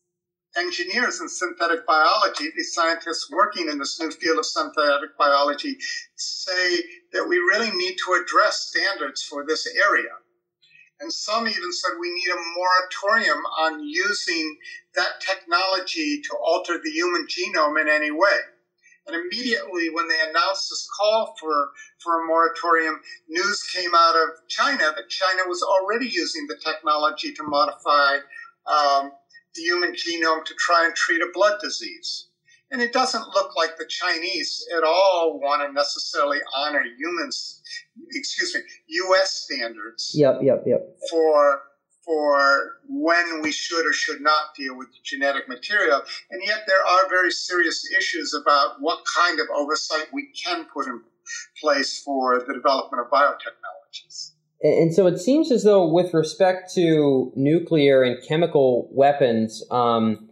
engineers 0.57 1.21
in 1.21 1.29
synthetic 1.29 1.85
biology, 1.85 2.49
these 2.55 2.73
scientists 2.73 3.29
working 3.31 3.69
in 3.69 3.77
this 3.77 3.99
new 3.99 4.09
field 4.09 4.39
of 4.39 4.45
synthetic 4.47 5.15
biology, 5.15 5.77
say 6.15 6.77
that 7.13 7.29
we 7.29 7.37
really 7.37 7.69
need 7.69 7.97
to 8.03 8.19
address 8.19 8.73
standards 8.73 9.21
for 9.21 9.45
this 9.45 9.67
area. 9.85 10.09
And 11.01 11.11
some 11.11 11.47
even 11.47 11.73
said 11.73 11.91
we 11.99 12.13
need 12.13 12.29
a 12.31 12.57
moratorium 12.57 13.43
on 13.59 13.83
using 13.83 14.57
that 14.95 15.19
technology 15.19 16.21
to 16.21 16.37
alter 16.37 16.79
the 16.83 16.91
human 16.91 17.25
genome 17.25 17.81
in 17.81 17.89
any 17.89 18.11
way. 18.11 18.37
And 19.07 19.15
immediately 19.15 19.89
when 19.89 20.07
they 20.07 20.19
announced 20.29 20.69
this 20.69 20.87
call 20.95 21.35
for, 21.39 21.71
for 22.03 22.21
a 22.21 22.27
moratorium, 22.27 23.01
news 23.27 23.63
came 23.73 23.91
out 23.95 24.15
of 24.15 24.47
China 24.47 24.93
that 24.95 25.09
China 25.09 25.41
was 25.47 25.63
already 25.63 26.07
using 26.07 26.45
the 26.47 26.59
technology 26.63 27.33
to 27.33 27.43
modify 27.43 28.17
um, 28.67 29.11
the 29.55 29.61
human 29.63 29.93
genome 29.93 30.45
to 30.45 30.53
try 30.59 30.85
and 30.85 30.95
treat 30.95 31.21
a 31.21 31.31
blood 31.33 31.59
disease. 31.61 32.27
And 32.71 32.81
it 32.81 32.93
doesn't 32.93 33.27
look 33.35 33.55
like 33.57 33.77
the 33.77 33.85
Chinese 33.85 34.65
at 34.75 34.83
all 34.83 35.39
want 35.41 35.67
to 35.67 35.73
necessarily 35.73 36.39
honor 36.55 36.83
humans, 36.97 37.61
excuse 38.11 38.55
me, 38.55 38.61
U.S. 38.87 39.33
standards. 39.33 40.11
Yep, 40.15 40.39
yep, 40.41 40.63
yep. 40.65 40.95
For 41.09 41.61
for 42.05 42.77
when 42.89 43.41
we 43.41 43.51
should 43.51 43.85
or 43.85 43.93
should 43.93 44.21
not 44.21 44.55
deal 44.57 44.75
with 44.75 44.87
genetic 45.03 45.47
material. 45.47 46.01
And 46.31 46.41
yet 46.45 46.61
there 46.67 46.81
are 46.81 47.09
very 47.09 47.31
serious 47.31 47.87
issues 47.97 48.33
about 48.33 48.77
what 48.79 48.99
kind 49.15 49.39
of 49.39 49.47
oversight 49.55 50.07
we 50.11 50.29
can 50.43 50.65
put 50.73 50.87
in 50.87 51.01
place 51.59 52.01
for 52.01 52.39
the 52.39 52.53
development 52.53 53.05
of 53.05 53.11
biotechnologies. 53.11 54.31
And 54.63 54.93
so 54.93 55.07
it 55.07 55.17
seems 55.17 55.51
as 55.51 55.63
though, 55.63 55.87
with 55.87 56.13
respect 56.13 56.73
to 56.75 57.31
nuclear 57.35 58.03
and 58.03 58.17
chemical 58.27 58.89
weapons, 58.91 59.63
um, 59.71 60.29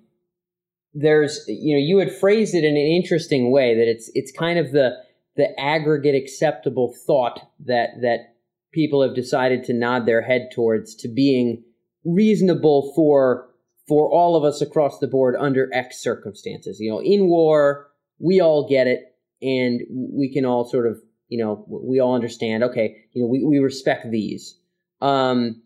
there's 0.94 1.44
you 1.48 1.76
know 1.76 1.82
you 1.82 1.98
had 1.98 2.16
phrased 2.16 2.56
it 2.56 2.64
in 2.64 2.76
an 2.76 2.78
interesting 2.78 3.52
way 3.52 3.76
that 3.76 3.88
it's 3.88 4.10
it's 4.14 4.32
kind 4.32 4.58
of 4.58 4.72
the 4.72 4.92
the 5.36 5.48
aggregate 5.60 6.16
acceptable 6.16 6.94
thought 7.06 7.40
that 7.66 7.90
that 8.02 8.36
people 8.72 9.02
have 9.02 9.16
decided 9.16 9.64
to 9.64 9.74
nod 9.74 10.06
their 10.06 10.22
head 10.22 10.50
towards 10.54 10.96
to 10.96 11.08
being 11.08 11.64
reasonable 12.04 12.92
for 12.96 13.48
for 13.88 14.12
all 14.12 14.36
of 14.36 14.44
us 14.44 14.62
across 14.62 15.00
the 15.00 15.08
board 15.08 15.36
under 15.40 15.70
X 15.74 16.02
circumstances. 16.02 16.80
You 16.80 16.92
know, 16.92 17.02
in 17.02 17.28
war, 17.28 17.88
we 18.20 18.40
all 18.40 18.68
get 18.68 18.88
it, 18.88 19.16
and 19.42 19.82
we 19.90 20.32
can 20.32 20.46
all 20.46 20.66
sort 20.66 20.88
of 20.88 21.00
you 21.30 21.38
know, 21.38 21.64
we 21.68 22.00
all 22.00 22.16
understand. 22.16 22.64
Okay, 22.64 23.06
you 23.14 23.22
know, 23.22 23.28
we, 23.28 23.44
we 23.44 23.60
respect 23.60 24.10
these. 24.12 24.58
Um, 25.00 25.62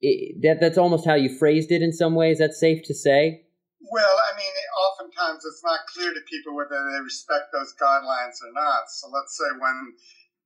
it, 0.00 0.40
that 0.42 0.60
that's 0.60 0.78
almost 0.78 1.04
how 1.04 1.14
you 1.14 1.36
phrased 1.36 1.70
it 1.72 1.82
in 1.82 1.92
some 1.92 2.14
ways. 2.14 2.38
That's 2.38 2.58
safe 2.58 2.84
to 2.84 2.94
say. 2.94 3.42
Oftentimes 5.16 5.44
it's 5.46 5.64
not 5.64 5.80
clear 5.94 6.12
to 6.12 6.20
people 6.28 6.54
whether 6.54 6.76
they 6.76 7.00
respect 7.00 7.48
those 7.52 7.72
guidelines 7.80 8.36
or 8.44 8.52
not. 8.52 8.90
So 8.90 9.08
let's 9.08 9.36
say 9.36 9.48
when 9.58 9.94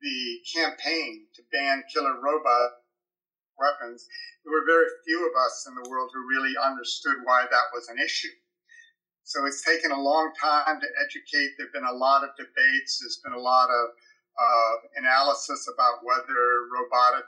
the 0.01 0.39
campaign 0.55 1.27
to 1.35 1.43
ban 1.51 1.83
killer 1.93 2.21
robot 2.23 2.71
weapons, 3.59 4.07
there 4.45 4.53
were 4.55 4.65
very 4.65 4.87
few 5.05 5.27
of 5.27 5.35
us 5.43 5.67
in 5.67 5.75
the 5.75 5.91
world 5.91 6.11
who 6.15 6.23
really 6.23 6.55
understood 6.55 7.19
why 7.25 7.47
that 7.51 7.75
was 7.75 7.89
an 7.89 7.99
issue. 7.99 8.31
So 9.25 9.45
it's 9.45 9.63
taken 9.63 9.91
a 9.91 10.01
long 10.01 10.31
time 10.41 10.79
to 10.81 10.89
educate. 11.03 11.59
There 11.59 11.67
have 11.67 11.75
been 11.75 11.91
a 11.91 11.99
lot 11.99 12.23
of 12.23 12.31
debates. 12.39 13.03
There's 13.03 13.21
been 13.25 13.35
a 13.35 13.43
lot 13.43 13.71
of 13.71 13.87
uh, 14.39 14.75
analysis 15.03 15.67
about 15.67 16.07
whether 16.07 16.71
robotic 16.71 17.27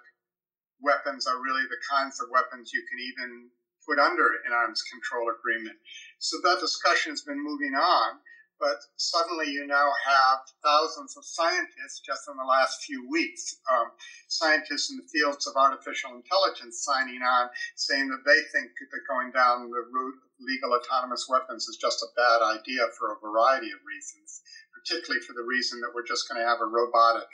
weapons 0.81 1.27
are 1.27 1.43
really 1.43 1.67
the 1.67 1.83
kinds 1.91 2.21
of 2.23 2.31
weapons 2.31 2.71
you 2.73 2.87
can 2.87 2.99
even 3.03 3.51
put 3.87 3.99
under 3.99 4.27
an 4.47 4.53
arms 4.53 4.83
control 4.83 5.31
agreement. 5.31 5.77
So 6.19 6.39
that 6.45 6.61
discussion 6.61 7.13
has 7.13 7.23
been 7.23 7.43
moving 7.43 7.75
on, 7.75 8.19
but 8.61 8.79
suddenly 8.97 9.51
you 9.51 9.67
now 9.67 9.91
have 10.07 10.39
thousands 10.63 11.17
of 11.17 11.25
scientists 11.25 12.01
just 12.07 12.29
in 12.31 12.37
the 12.37 12.47
last 12.47 12.83
few 12.85 13.09
weeks, 13.11 13.59
um, 13.71 13.91
scientists 14.29 14.91
in 14.91 14.99
the 14.99 15.11
fields 15.11 15.47
of 15.47 15.57
artificial 15.57 16.15
intelligence 16.15 16.83
signing 16.85 17.23
on 17.23 17.49
saying 17.75 18.09
that 18.09 18.23
they 18.25 18.41
think 18.55 18.71
that 18.79 19.11
going 19.11 19.33
down 19.33 19.67
the 19.67 19.85
route 19.91 20.19
of 20.23 20.31
legal 20.41 20.75
autonomous 20.75 21.27
weapons 21.29 21.67
is 21.67 21.79
just 21.81 22.03
a 22.03 22.15
bad 22.15 22.43
idea 22.43 22.87
for 22.99 23.13
a 23.13 23.21
variety 23.21 23.71
of 23.71 23.83
reasons 23.87 24.43
particularly 24.83 25.23
for 25.23 25.33
the 25.33 25.47
reason 25.47 25.81
that 25.81 25.95
we're 25.95 26.07
just 26.07 26.29
going 26.29 26.41
to 26.41 26.47
have 26.47 26.61
a 26.61 26.67
robotic 26.67 27.31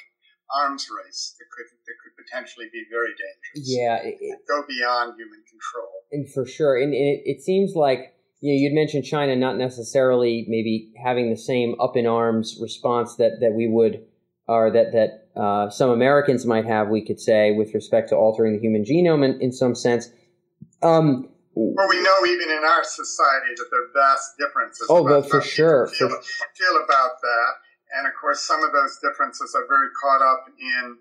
arms 0.55 0.89
race 0.91 1.35
that 1.39 1.47
could 1.51 1.67
that 1.87 1.97
could 2.03 2.25
potentially 2.25 2.67
be 2.73 2.85
very 2.91 3.13
dangerous. 3.13 3.69
Yeah, 3.69 3.97
it, 4.03 4.17
it, 4.21 4.39
go 4.49 4.65
beyond 4.69 5.15
human 5.19 5.43
control. 5.49 5.93
And 6.13 6.29
for 6.33 6.47
sure, 6.47 6.77
and, 6.77 6.93
and 6.95 7.05
it, 7.05 7.23
it 7.25 7.43
seems 7.43 7.75
like 7.75 8.15
you 8.41 8.55
know, 8.55 8.59
you'd 8.59 8.75
mentioned 8.75 9.05
China 9.05 9.35
not 9.37 9.57
necessarily 9.57 10.47
maybe 10.49 10.93
having 11.03 11.31
the 11.31 11.37
same 11.37 11.75
up 11.81 11.97
in 11.97 12.07
arms 12.07 12.59
response 12.61 13.17
that 13.17 13.41
that 13.41 13.53
we 13.55 13.69
would 13.69 14.05
or 14.47 14.71
that 14.71 14.93
that 14.93 15.41
uh, 15.41 15.71
some 15.71 15.91
Americans 15.91 16.47
might 16.47 16.65
have, 16.65 16.89
we 16.89 17.05
could 17.05 17.21
say, 17.21 17.53
with 17.53 17.75
respect 17.75 18.09
to 18.09 18.17
altering 18.17 18.55
the 18.55 18.61
human 18.61 18.85
genome 18.85 19.25
in, 19.25 19.41
in 19.41 19.53
some 19.53 19.75
sense. 19.75 20.09
Um, 20.83 21.29
well, 21.55 21.89
we 21.89 22.01
know 22.01 22.27
even 22.27 22.51
in 22.51 22.65
our 22.65 22.85
society 22.85 23.55
that 23.57 23.67
there 23.71 23.83
are 23.83 24.11
vast 24.11 24.39
differences. 24.39 24.87
Oh, 24.89 25.05
but 25.05 25.29
for 25.29 25.41
sure. 25.41 25.89
Feel, 25.89 26.09
for... 26.09 26.21
feel 26.57 26.77
about 26.85 27.21
that. 27.21 27.51
And 27.97 28.07
of 28.07 28.13
course, 28.21 28.43
some 28.43 28.63
of 28.63 28.73
those 28.73 28.99
differences 29.03 29.55
are 29.55 29.67
very 29.69 29.89
caught 30.01 30.23
up 30.23 30.47
in 30.61 30.97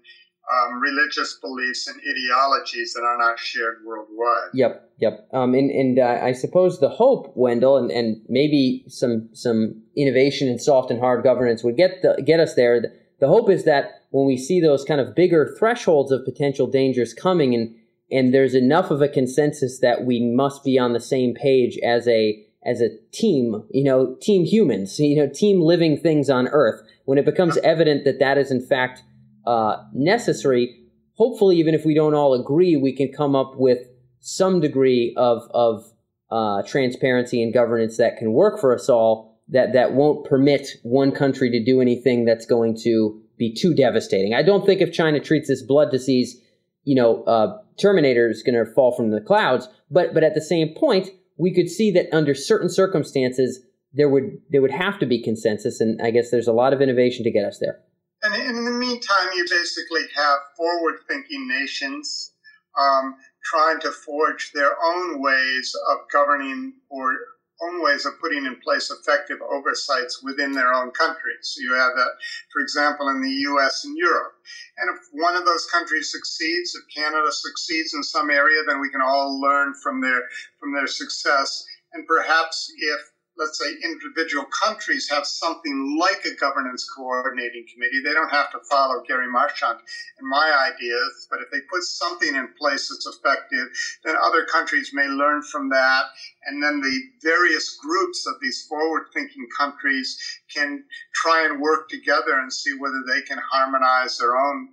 um, 0.48 0.80
religious 0.80 1.38
beliefs 1.42 1.88
and 1.88 2.00
ideologies 2.00 2.94
that 2.94 3.02
are 3.02 3.18
not 3.18 3.38
shared 3.38 3.80
worldwide. 3.86 4.52
Yep, 4.54 4.92
yep. 4.98 5.28
Um, 5.34 5.54
and 5.54 5.70
and 5.70 6.00
uh, 6.00 6.20
I 6.24 6.32
suppose 6.32 6.80
the 6.80 6.90
hope, 6.90 7.34
Wendell, 7.36 7.78
and, 7.78 7.92
and 7.92 8.22
maybe 8.30 8.86
some 8.88 9.30
some 9.34 9.82
innovation 9.96 10.48
in 10.48 10.60
soft 10.60 10.90
and 10.90 11.00
hard 11.00 11.24
governance 11.24 11.64
would 11.64 11.76
get 11.76 12.02
the, 12.02 12.22
get 12.26 12.40
us 12.40 12.56
there. 12.56 12.80
The, 12.80 12.94
the 13.20 13.28
hope 13.28 13.50
is 13.50 13.66
that 13.66 14.04
when 14.12 14.26
we 14.26 14.38
see 14.38 14.62
those 14.62 14.86
kind 14.86 15.02
of 15.02 15.16
bigger 15.16 15.54
thresholds 15.60 16.12
of 16.12 16.24
potential 16.24 16.68
dangers 16.68 17.14
coming 17.14 17.54
and 17.54 17.76
and 18.10 18.34
there's 18.34 18.56
enough 18.56 18.90
of 18.90 19.02
a 19.02 19.10
consensus 19.10 19.80
that 19.80 20.06
we 20.06 20.22
must 20.22 20.64
be 20.64 20.80
on 20.80 20.94
the 20.94 21.00
same 21.00 21.34
page 21.34 21.78
as 21.84 22.08
a 22.08 22.42
as 22.68 22.82
a 22.82 22.90
team, 23.12 23.64
you 23.72 23.84
know, 23.84 24.16
team 24.22 24.46
humans, 24.46 25.00
you 25.00 25.16
know, 25.16 25.32
team 25.34 25.62
living 25.62 25.98
things 25.98 26.30
on 26.30 26.50
Earth. 26.50 26.82
When 27.06 27.18
it 27.18 27.26
becomes 27.26 27.58
evident 27.60 28.04
that 28.04 28.20
that 28.20 28.38
is 28.38 28.52
in 28.52 28.64
fact 28.64 29.02
uh, 29.46 29.78
necessary, 29.94 30.84
hopefully, 31.14 31.56
even 31.58 31.74
if 31.74 31.86
we 31.86 31.96
don't 31.96 32.14
all 32.14 32.34
agree, 32.34 32.76
we 32.76 32.94
can 32.94 33.12
come 33.12 33.36
up 33.36 33.54
with 33.56 33.80
some 34.20 34.60
degree 34.60 35.14
of 35.18 35.44
of 35.52 35.86
uh, 36.30 36.62
transparency 36.64 37.42
and 37.42 37.54
governance 37.54 37.96
that 37.98 38.18
can 38.18 38.34
work 38.34 38.60
for 38.60 38.76
us 38.76 38.90
all. 38.90 39.40
That 39.48 39.72
that 39.72 39.94
won't 39.94 40.26
permit 40.26 40.68
one 40.84 41.14
country 41.14 41.50
to 41.52 41.64
do 41.64 41.80
anything 41.80 42.26
that's 42.26 42.46
going 42.46 42.78
to 42.84 43.22
be 43.38 43.54
too 43.54 43.74
devastating. 43.74 44.34
I 44.34 44.44
don't 44.44 44.66
think 44.66 44.82
if 44.82 44.92
China 44.92 45.22
treats 45.22 45.48
this 45.48 45.62
blood 45.62 45.90
disease, 45.90 46.42
you 46.84 46.96
know, 46.96 47.24
uh, 47.24 47.58
Terminator 47.80 48.30
is 48.30 48.44
going 48.44 48.56
to 48.56 48.70
fall 48.74 48.92
from 48.92 49.12
the 49.12 49.22
clouds. 49.22 49.70
But 49.90 50.14
but 50.14 50.26
at 50.26 50.36
the 50.36 50.42
same 50.42 50.76
point, 50.76 51.12
we 51.38 51.54
could 51.54 51.70
see 51.70 51.92
that 51.92 52.14
under 52.14 52.34
certain 52.34 52.70
circumstances, 52.70 53.62
there 53.94 54.10
would 54.10 54.38
there 54.50 54.62
would 54.62 54.72
have 54.72 55.00
to 55.00 55.06
be 55.06 55.22
consensus, 55.22 55.80
and 55.80 56.02
I 56.02 56.12
guess 56.12 56.32
there's 56.32 56.48
a 56.48 56.54
lot 56.54 56.74
of 56.74 56.82
innovation 56.82 57.24
to 57.24 57.32
get 57.32 57.46
us 57.46 57.60
there. 57.60 57.80
And 58.24 58.36
in 58.36 58.66
the 58.66 58.72
meantime, 58.72 59.30
you 59.36 59.46
basically 59.50 60.02
have 60.16 60.40
forward-thinking 60.58 61.48
nations 61.48 62.34
um, 62.80 63.16
trying 63.44 63.80
to 63.82 63.92
forge 63.92 64.52
their 64.54 64.72
own 64.84 65.22
ways 65.22 65.76
of 65.92 66.00
governing 66.12 66.74
or 66.90 67.16
own 67.62 67.82
ways 67.84 68.06
of 68.06 68.20
putting 68.20 68.46
in 68.46 68.56
place 68.62 68.92
effective 68.92 69.38
oversights 69.42 70.22
within 70.24 70.52
their 70.52 70.74
own 70.74 70.92
countries. 70.92 71.42
So 71.42 71.62
you 71.62 71.74
have 71.74 71.94
that, 71.96 72.12
for 72.52 72.62
example, 72.62 73.10
in 73.10 73.22
the 73.22 73.32
US 73.52 73.86
and 73.86 73.98
Europe. 73.98 74.34
And 74.78 74.96
if 74.96 75.02
one 75.12 75.36
of 75.36 75.46
those 75.46 75.66
countries 75.68 76.12
succeeds, 76.12 76.76
if 76.76 76.84
Canada 76.96 77.32
succeeds 77.32 77.94
in 77.94 78.04
some 78.04 78.30
area, 78.30 78.62
then 78.68 78.80
we 78.80 78.90
can 78.90 79.02
all 79.02 79.40
learn 79.40 79.74
from 79.82 80.02
their 80.02 80.22
from 80.60 80.74
their 80.74 80.88
success. 80.88 81.66
And 81.94 82.06
perhaps 82.06 82.72
if 82.78 83.00
let's 83.38 83.60
say 83.60 83.70
individual 83.84 84.46
countries 84.46 85.08
have 85.10 85.26
something 85.26 85.98
like 86.00 86.26
a 86.26 86.36
governance 86.36 86.88
coordinating 86.96 87.66
committee. 87.72 88.02
They 88.04 88.14
don't 88.14 88.32
have 88.32 88.52
to 88.52 88.60
follow 88.70 89.04
Gary 89.08 89.30
Marchant 89.30 89.80
and 90.18 90.30
my 90.30 90.72
ideas, 90.72 91.28
but 91.30 91.40
if 91.42 91.52
they 91.52 91.62
put 91.70 91.84
something 91.84 92.36
in 92.36 92.50
place 92.60 92.90
that's 92.90 93.06
effective, 93.06 93.68
then 94.04 94.16
other 94.22 94.46
countries 94.46 94.92
may 94.94 95.08
learn 95.08 95.44
from 95.44 95.70
that. 95.70 96.06
And 96.46 96.62
then 96.62 96.82
the 96.82 97.00
various 97.22 97.78
groups 97.82 98.26
of 98.26 98.36
these 98.42 98.66
forward 98.68 99.04
thinking 99.14 99.48
countries 99.58 100.18
can 100.54 100.84
try 101.14 101.46
and 101.46 101.62
work 101.62 101.90
together 101.90 102.40
and 102.40 102.52
see 102.52 102.74
whether 102.78 103.04
they 103.08 103.22
can 103.22 103.40
harmonize 103.52 104.18
their 104.18 104.36
own 104.36 104.70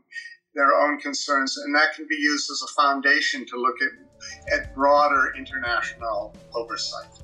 their 0.55 0.73
own 0.73 1.01
concerns, 1.01 1.57
and 1.57 1.75
that 1.75 1.95
can 1.97 2.07
be 2.09 2.15
used 2.15 2.49
as 2.49 2.62
a 2.62 2.81
foundation 2.81 3.45
to 3.45 3.57
look 3.57 3.75
at, 3.83 4.55
at 4.55 4.73
broader 4.73 5.33
international 5.37 6.33
oversight. 6.55 7.24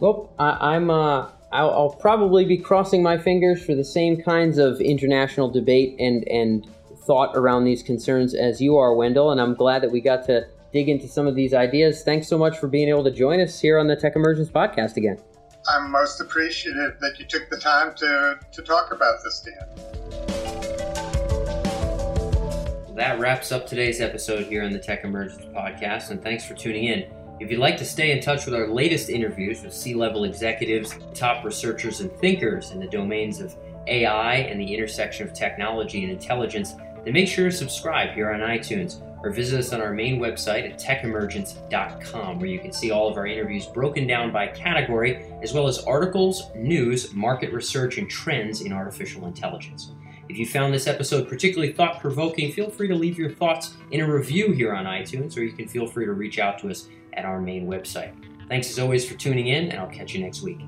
Well, 0.00 0.32
I, 0.38 0.76
am 0.76 0.90
uh, 0.90 1.28
I'll, 1.52 1.70
I'll, 1.70 1.96
probably 2.00 2.46
be 2.46 2.56
crossing 2.56 3.02
my 3.02 3.18
fingers 3.18 3.62
for 3.62 3.74
the 3.74 3.84
same 3.84 4.22
kinds 4.22 4.56
of 4.56 4.80
international 4.80 5.50
debate 5.50 5.94
and 5.98 6.26
and 6.26 6.66
thought 7.06 7.36
around 7.36 7.64
these 7.64 7.82
concerns 7.82 8.34
as 8.34 8.62
you 8.62 8.78
are, 8.78 8.94
Wendell. 8.94 9.30
And 9.30 9.40
I'm 9.40 9.54
glad 9.54 9.82
that 9.82 9.90
we 9.90 10.00
got 10.00 10.24
to 10.26 10.46
dig 10.72 10.88
into 10.88 11.06
some 11.06 11.26
of 11.26 11.34
these 11.34 11.52
ideas. 11.52 12.02
Thanks 12.02 12.28
so 12.28 12.38
much 12.38 12.58
for 12.58 12.66
being 12.66 12.88
able 12.88 13.04
to 13.04 13.10
join 13.10 13.40
us 13.40 13.60
here 13.60 13.78
on 13.78 13.88
the 13.88 13.96
Tech 13.96 14.16
Emergence 14.16 14.48
podcast 14.48 14.96
again. 14.96 15.18
I'm 15.68 15.90
most 15.90 16.20
appreciative 16.20 16.98
that 17.00 17.18
you 17.18 17.26
took 17.26 17.50
the 17.50 17.58
time 17.58 17.94
to, 17.96 18.40
to 18.52 18.62
talk 18.62 18.92
about 18.92 19.22
this, 19.22 19.40
Dan. 19.40 19.66
That 22.96 23.18
wraps 23.18 23.52
up 23.52 23.66
today's 23.66 24.00
episode 24.00 24.46
here 24.46 24.62
on 24.64 24.72
the 24.72 24.78
Tech 24.78 25.04
Emergence 25.04 25.44
podcast, 25.54 26.10
and 26.10 26.22
thanks 26.22 26.46
for 26.46 26.54
tuning 26.54 26.84
in. 26.84 27.10
If 27.40 27.50
you'd 27.50 27.58
like 27.58 27.78
to 27.78 27.86
stay 27.86 28.10
in 28.12 28.20
touch 28.20 28.44
with 28.44 28.54
our 28.54 28.68
latest 28.68 29.08
interviews 29.08 29.62
with 29.62 29.72
C 29.72 29.94
level 29.94 30.24
executives, 30.24 30.94
top 31.14 31.42
researchers, 31.42 32.00
and 32.00 32.12
thinkers 32.18 32.70
in 32.70 32.80
the 32.80 32.86
domains 32.86 33.40
of 33.40 33.56
AI 33.86 34.34
and 34.34 34.60
the 34.60 34.74
intersection 34.74 35.26
of 35.26 35.32
technology 35.32 36.02
and 36.02 36.12
intelligence, 36.12 36.74
then 37.02 37.14
make 37.14 37.28
sure 37.28 37.48
to 37.48 37.56
subscribe 37.56 38.12
here 38.12 38.30
on 38.30 38.40
iTunes 38.40 39.00
or 39.24 39.30
visit 39.30 39.58
us 39.58 39.72
on 39.72 39.80
our 39.80 39.94
main 39.94 40.20
website 40.20 40.70
at 40.70 40.78
techemergence.com, 40.78 42.38
where 42.38 42.48
you 42.48 42.58
can 42.58 42.72
see 42.72 42.90
all 42.90 43.08
of 43.08 43.16
our 43.16 43.26
interviews 43.26 43.64
broken 43.64 44.06
down 44.06 44.30
by 44.30 44.46
category, 44.46 45.24
as 45.42 45.54
well 45.54 45.66
as 45.66 45.78
articles, 45.84 46.50
news, 46.54 47.14
market 47.14 47.54
research, 47.54 47.96
and 47.96 48.10
trends 48.10 48.60
in 48.60 48.72
artificial 48.72 49.24
intelligence. 49.24 49.92
If 50.28 50.36
you 50.36 50.46
found 50.46 50.74
this 50.74 50.86
episode 50.86 51.28
particularly 51.28 51.72
thought 51.72 52.00
provoking, 52.00 52.52
feel 52.52 52.70
free 52.70 52.86
to 52.88 52.94
leave 52.94 53.18
your 53.18 53.30
thoughts 53.30 53.72
in 53.90 54.00
a 54.00 54.06
review 54.06 54.52
here 54.52 54.74
on 54.74 54.84
iTunes, 54.84 55.36
or 55.36 55.42
you 55.42 55.52
can 55.52 55.66
feel 55.66 55.86
free 55.86 56.04
to 56.04 56.12
reach 56.12 56.38
out 56.38 56.58
to 56.60 56.70
us 56.70 56.88
at 57.14 57.24
our 57.24 57.40
main 57.40 57.66
website. 57.66 58.12
Thanks 58.48 58.70
as 58.70 58.78
always 58.78 59.08
for 59.08 59.14
tuning 59.14 59.46
in, 59.46 59.70
and 59.70 59.78
I'll 59.78 59.90
catch 59.90 60.14
you 60.14 60.20
next 60.20 60.42
week. 60.42 60.60